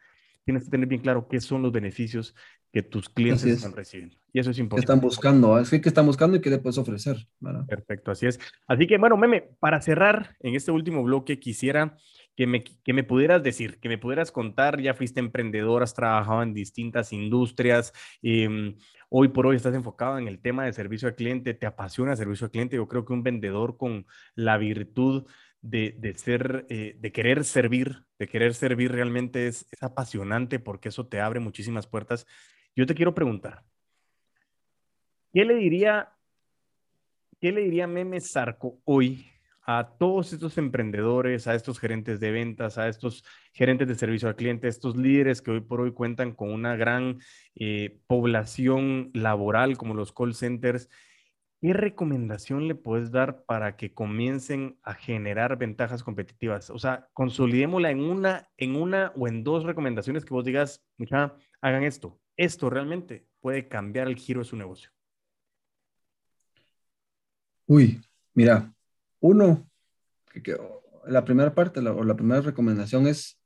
[0.44, 2.36] tienes que tener bien claro qué son los beneficios
[2.72, 4.16] que tus clientes están recibiendo.
[4.32, 4.86] Y eso es importante.
[4.86, 7.28] Que están buscando, así que están buscando y qué le puedes ofrecer.
[7.68, 8.40] Perfecto, así es.
[8.66, 11.98] Así que, bueno, Meme, para cerrar en este último bloque, quisiera
[12.36, 16.44] que me, que me pudieras decir, que me pudieras contar, ya fuiste emprendedor, has trabajado
[16.44, 18.78] en distintas industrias, em,
[19.10, 22.18] hoy por hoy estás enfocado en el tema de servicio al cliente, te apasiona el
[22.18, 22.78] servicio al cliente.
[22.78, 25.28] Yo creo que un vendedor con la virtud
[25.62, 30.90] de, de ser, eh, de querer servir, de querer servir realmente es, es apasionante porque
[30.90, 32.26] eso te abre muchísimas puertas
[32.76, 33.64] yo te quiero preguntar,
[35.34, 36.14] ¿qué le diría,
[37.40, 39.28] qué le diría Meme Sarco hoy
[39.64, 44.36] a todos estos emprendedores, a estos gerentes de ventas, a estos gerentes de servicio al
[44.36, 47.20] cliente, a estos líderes que hoy por hoy cuentan con una gran
[47.56, 50.90] eh, población laboral como los call centers?
[51.62, 56.72] ¿Qué recomendación le puedes dar para que comiencen a generar ventajas competitivas?
[56.72, 61.36] O sea, consolidémosla en una, en una o en dos recomendaciones que vos digas, mucha,
[61.62, 64.90] hagan esto esto realmente puede cambiar el giro de su negocio?
[67.68, 68.02] Uy,
[68.34, 68.74] mira,
[69.20, 69.70] uno,
[71.06, 73.40] la primera parte o la primera recomendación es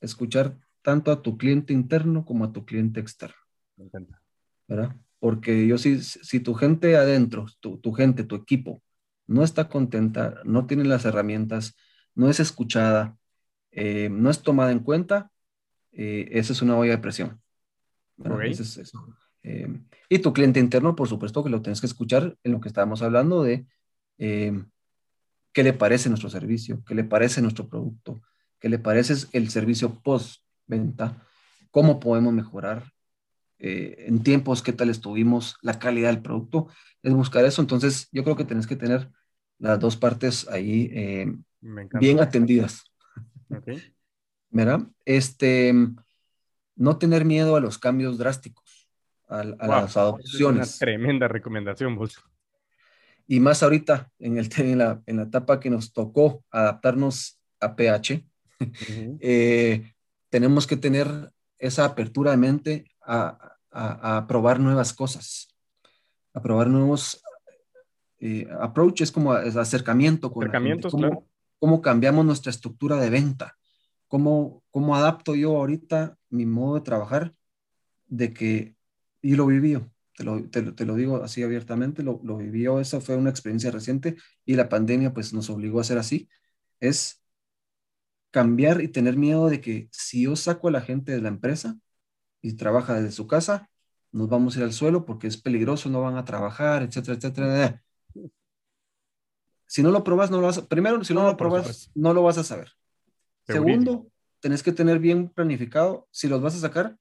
[0.00, 3.36] escuchar tanto a tu cliente interno como a tu cliente externo.
[3.76, 4.20] Me encanta.
[4.68, 4.96] ¿Verdad?
[5.22, 8.82] Porque yo si, si tu gente adentro, tu, tu gente, tu equipo,
[9.28, 11.76] no está contenta, no tiene las herramientas,
[12.16, 13.16] no es escuchada,
[13.70, 15.30] eh, no es tomada en cuenta,
[15.92, 17.40] eh, esa es una olla de presión.
[19.44, 19.68] Eh,
[20.08, 23.00] y tu cliente interno, por supuesto que lo tienes que escuchar en lo que estábamos
[23.00, 23.64] hablando de
[24.18, 28.22] qué le parece nuestro servicio, qué le parece nuestro producto,
[28.58, 31.24] qué le parece el servicio post-venta,
[31.70, 32.91] cómo podemos mejorar
[33.64, 36.66] eh, en tiempos, qué tal estuvimos, la calidad del producto,
[37.02, 37.62] es buscar eso.
[37.62, 39.08] Entonces, yo creo que tienes que tener
[39.58, 40.92] las dos partes ahí
[41.60, 42.84] bien atendidas.
[43.48, 43.94] Okay.
[44.50, 44.80] ¿Verdad?
[45.04, 45.72] Este,
[46.74, 48.88] no tener miedo a los cambios drásticos,
[49.28, 50.68] a, las adopciones.
[50.68, 52.20] Es una tremenda recomendación, vos.
[53.28, 57.76] Y más ahorita, en, el, en, la, en la etapa que nos tocó adaptarnos a
[57.76, 58.26] PH,
[59.20, 59.92] eh,
[60.28, 65.48] tenemos que tener esa apertura de mente a, a, probar nuevas cosas,
[66.34, 67.22] a probar nuevos
[68.18, 71.26] eh, approaches como acercamiento con Acercamientos, cómo,
[71.58, 73.56] cómo cambiamos nuestra estructura de venta,
[74.08, 77.34] ¿cómo, ¿cómo adapto yo ahorita mi modo de trabajar?
[78.06, 78.76] De que,
[79.22, 79.78] y lo viví
[80.14, 84.16] te lo, te, lo, digo así abiertamente, lo, lo vivió, esa fue una experiencia reciente
[84.44, 86.28] y la pandemia pues nos obligó a hacer así,
[86.80, 87.22] es
[88.30, 91.78] cambiar y tener miedo de que si yo saco a la gente de la empresa
[92.42, 93.70] y trabaja desde su casa,
[94.10, 97.82] nos vamos a ir al suelo porque es peligroso, no van a trabajar, etcétera, etcétera.
[99.66, 102.22] Si no lo probas, no lo vas a, primero, si no, lo probas, no lo
[102.22, 102.72] vas a saber.
[103.46, 104.06] Segundo,
[104.40, 106.98] tenés que tener bien planificado, si los vas a sacar,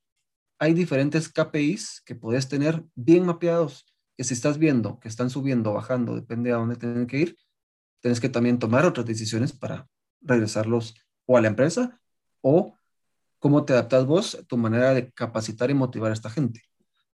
[0.58, 3.86] hay diferentes KPIs que puedes tener bien mapeados,
[4.16, 7.38] que si estás viendo que están subiendo, bajando, depende a dónde tienen que ir,
[8.00, 9.90] tienes que también tomar otras decisiones para
[10.22, 12.00] regresarlos o a la empresa
[12.42, 12.78] o
[13.42, 16.62] cómo te adaptas vos, tu manera de capacitar y motivar a esta gente.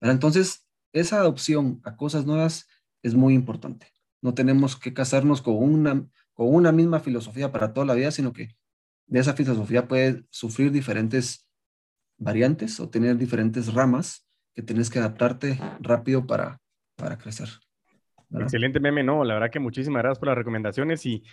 [0.02, 2.68] Entonces, esa adopción a cosas nuevas
[3.04, 3.94] es muy importante.
[4.24, 6.04] No tenemos que casarnos con una,
[6.34, 8.56] con una misma filosofía para toda la vida, sino que
[9.06, 11.48] de esa filosofía puede sufrir diferentes
[12.18, 16.60] variantes o tener diferentes ramas que tienes que adaptarte rápido para,
[16.96, 17.50] para crecer.
[18.32, 21.24] Excelente meme, no, la verdad que muchísimas gracias por las recomendaciones y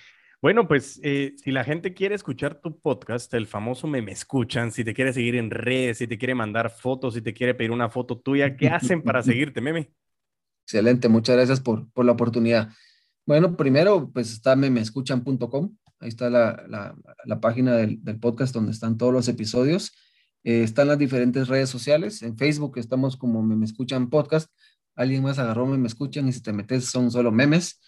[0.43, 4.85] bueno, pues eh, si la gente quiere escuchar tu podcast, el famoso meme escuchan, si
[4.85, 7.89] te quiere seguir en redes, si te quiere mandar fotos, si te quiere pedir una
[7.89, 9.93] foto tuya, ¿qué hacen para seguirte, meme?
[10.67, 12.69] Excelente, muchas gracias por, por la oportunidad.
[13.25, 18.73] Bueno, primero, pues está memescuchan.com, ahí está la, la, la página del, del, podcast donde
[18.73, 19.93] están todos los episodios.
[20.45, 22.23] Eh, están las diferentes redes sociales.
[22.23, 24.51] En Facebook estamos como Me, Escuchan Podcast.
[24.95, 27.81] Alguien más agarró Me, Escuchan y si te metes son solo memes.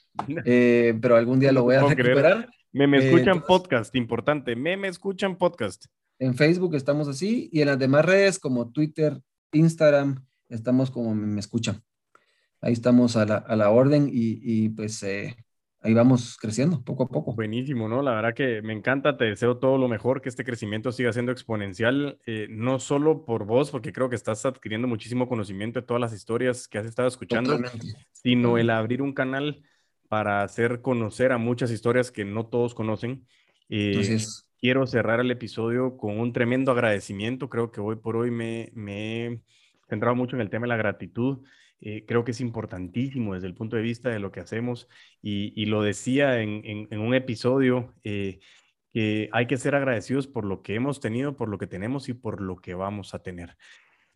[0.44, 2.48] Eh, pero algún día lo voy a recuperar.
[2.72, 4.56] Me, Me Escuchan Podcast, importante.
[4.56, 5.86] Me, Me Escuchan Podcast.
[6.18, 9.20] En Facebook estamos así y en las demás redes como Twitter,
[9.52, 11.82] Instagram, estamos como Me, Escuchan.
[12.60, 15.36] Ahí estamos a la, a la orden y, y pues eh,
[15.84, 17.34] ahí vamos creciendo poco a poco.
[17.34, 18.02] Buenísimo, ¿no?
[18.02, 21.30] La verdad que me encanta, te deseo todo lo mejor, que este crecimiento siga siendo
[21.30, 26.00] exponencial, eh, no solo por vos, porque creo que estás adquiriendo muchísimo conocimiento de todas
[26.00, 27.60] las historias que has estado escuchando,
[28.12, 29.62] sino el abrir un canal
[30.08, 33.26] para hacer conocer a muchas historias que no todos conocen.
[33.68, 34.18] Eh,
[34.58, 37.50] quiero cerrar el episodio con un tremendo agradecimiento.
[37.50, 39.40] Creo que hoy por hoy me, me he
[39.86, 41.44] centrado mucho en el tema de la gratitud.
[41.80, 44.88] Eh, creo que es importantísimo desde el punto de vista de lo que hacemos
[45.20, 48.40] y, lo decía en, un episodio eh,
[48.92, 52.14] que hay que ser agradecidos por lo que hemos tenido, por lo que tenemos y
[52.14, 53.56] por lo que vamos a tener.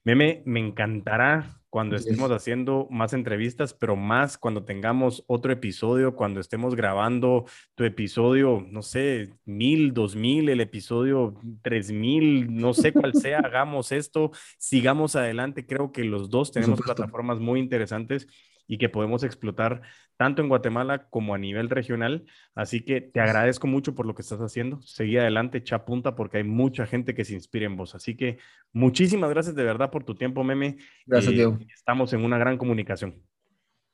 [0.09, 6.41] Meme, me encantará cuando estemos haciendo más entrevistas, pero más cuando tengamos otro episodio, cuando
[6.41, 7.45] estemos grabando
[7.75, 13.41] tu episodio, no sé, mil, dos mil, el episodio tres mil, no sé cuál sea,
[13.45, 15.67] hagamos esto, sigamos adelante.
[15.67, 18.27] Creo que los dos tenemos plataformas muy interesantes
[18.69, 19.83] y que podemos explotar
[20.16, 22.27] tanto en Guatemala como a nivel regional.
[22.55, 24.81] Así que te agradezco mucho por lo que estás haciendo.
[24.83, 27.95] Seguí adelante, echa punta, porque hay mucha gente que se inspira en vos.
[27.95, 28.39] Así que
[28.73, 30.77] muchísimas gracias de verdad por tu tiempo, Meme.
[31.07, 31.59] Gracias, Diego.
[31.75, 33.23] Estamos en una gran comunicación.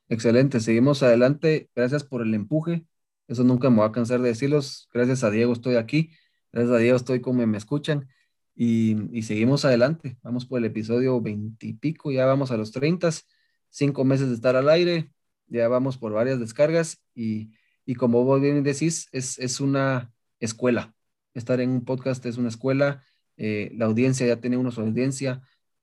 [0.09, 1.71] Excelente, seguimos adelante.
[1.75, 2.85] Gracias por el empuje.
[3.29, 4.89] Eso nunca me voy a cansar de decirlos.
[4.93, 6.11] Gracias a Diego estoy aquí.
[6.53, 8.09] Gracias a Diego estoy como me escuchan.
[8.57, 10.19] Y, seguimos adelante.
[10.23, 13.27] Vamos por el episodio veintipico, ya vamos a los treintas.
[13.75, 15.11] Cinco meses de estar al aire.
[15.49, 17.03] Ya vamos por varias descargas.
[17.13, 17.51] Y,
[17.99, 20.95] como vos bien decís, es, es una escuela.
[21.35, 23.03] Estar en un podcast es una escuela.
[23.37, 25.43] Eh, la audiencia ya tiene una audiencia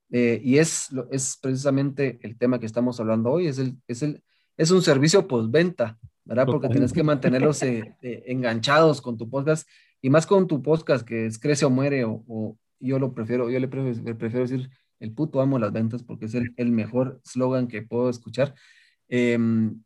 [0.10, 4.24] eh, y es, es precisamente el tema que estamos hablando hoy, es, el, es, el,
[4.56, 6.46] es un servicio postventa, ¿verdad?
[6.46, 9.68] Porque tienes que mantenerlos eh, enganchados con tu podcast
[10.02, 13.60] y más con tu podcast que es Crece o Muere o, yo lo prefiero, yo
[13.60, 14.70] le prefiero, prefiero, decir
[15.02, 18.56] el puto amo las ventas porque es el, el mejor slogan que puedo escuchar.
[19.10, 19.84] Em,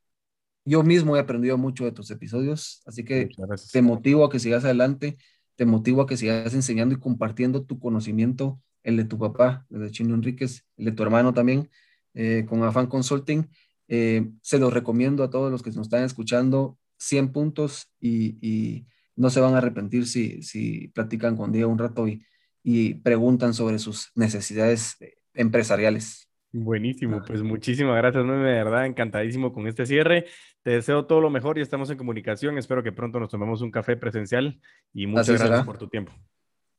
[0.66, 3.30] yo mismo he aprendido mucho de tus episodios, así que
[3.72, 5.18] te motivo a que sigas adelante,
[5.55, 9.82] te motivo a que sigas enseñando y compartiendo tu conocimiento el de tu papá, el
[9.82, 11.70] de Chino Enríquez, el de tu hermano también,
[12.13, 13.49] eh, con Afan Consulting.
[13.88, 18.86] Eh, se los recomiendo a todos los que nos están escuchando, 100 puntos y,
[19.18, 22.22] no se van a arrepentir si, si platican con Diego un rato y,
[22.68, 24.97] y preguntan sobre sus necesidades
[25.36, 26.28] empresariales.
[26.51, 30.26] Buenísimo, pues muchísimas gracias, de verdad, encantadísimo con este cierre.
[30.63, 32.57] Te deseo todo lo mejor y estamos en comunicación.
[32.57, 34.59] Espero que pronto nos tomemos un café presencial
[34.93, 36.11] y muchas gracias por tu tiempo.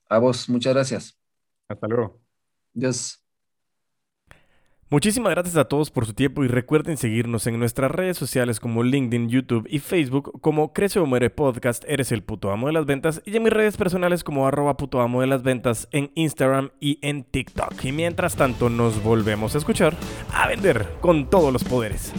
[0.08, 1.20] A vos, muchas gracias.
[1.68, 2.20] Hasta luego.
[2.72, 3.25] Dios.
[4.88, 8.84] Muchísimas gracias a todos por su tiempo y recuerden seguirnos en nuestras redes sociales como
[8.84, 12.86] LinkedIn, YouTube y Facebook como Crece o Muere Podcast, Eres el puto amo de las
[12.86, 16.70] ventas y en mis redes personales como arroba puto amo de las ventas en Instagram
[16.78, 17.84] y en TikTok.
[17.84, 19.96] Y mientras tanto nos volvemos a escuchar
[20.32, 22.12] a vender con todos los poderes.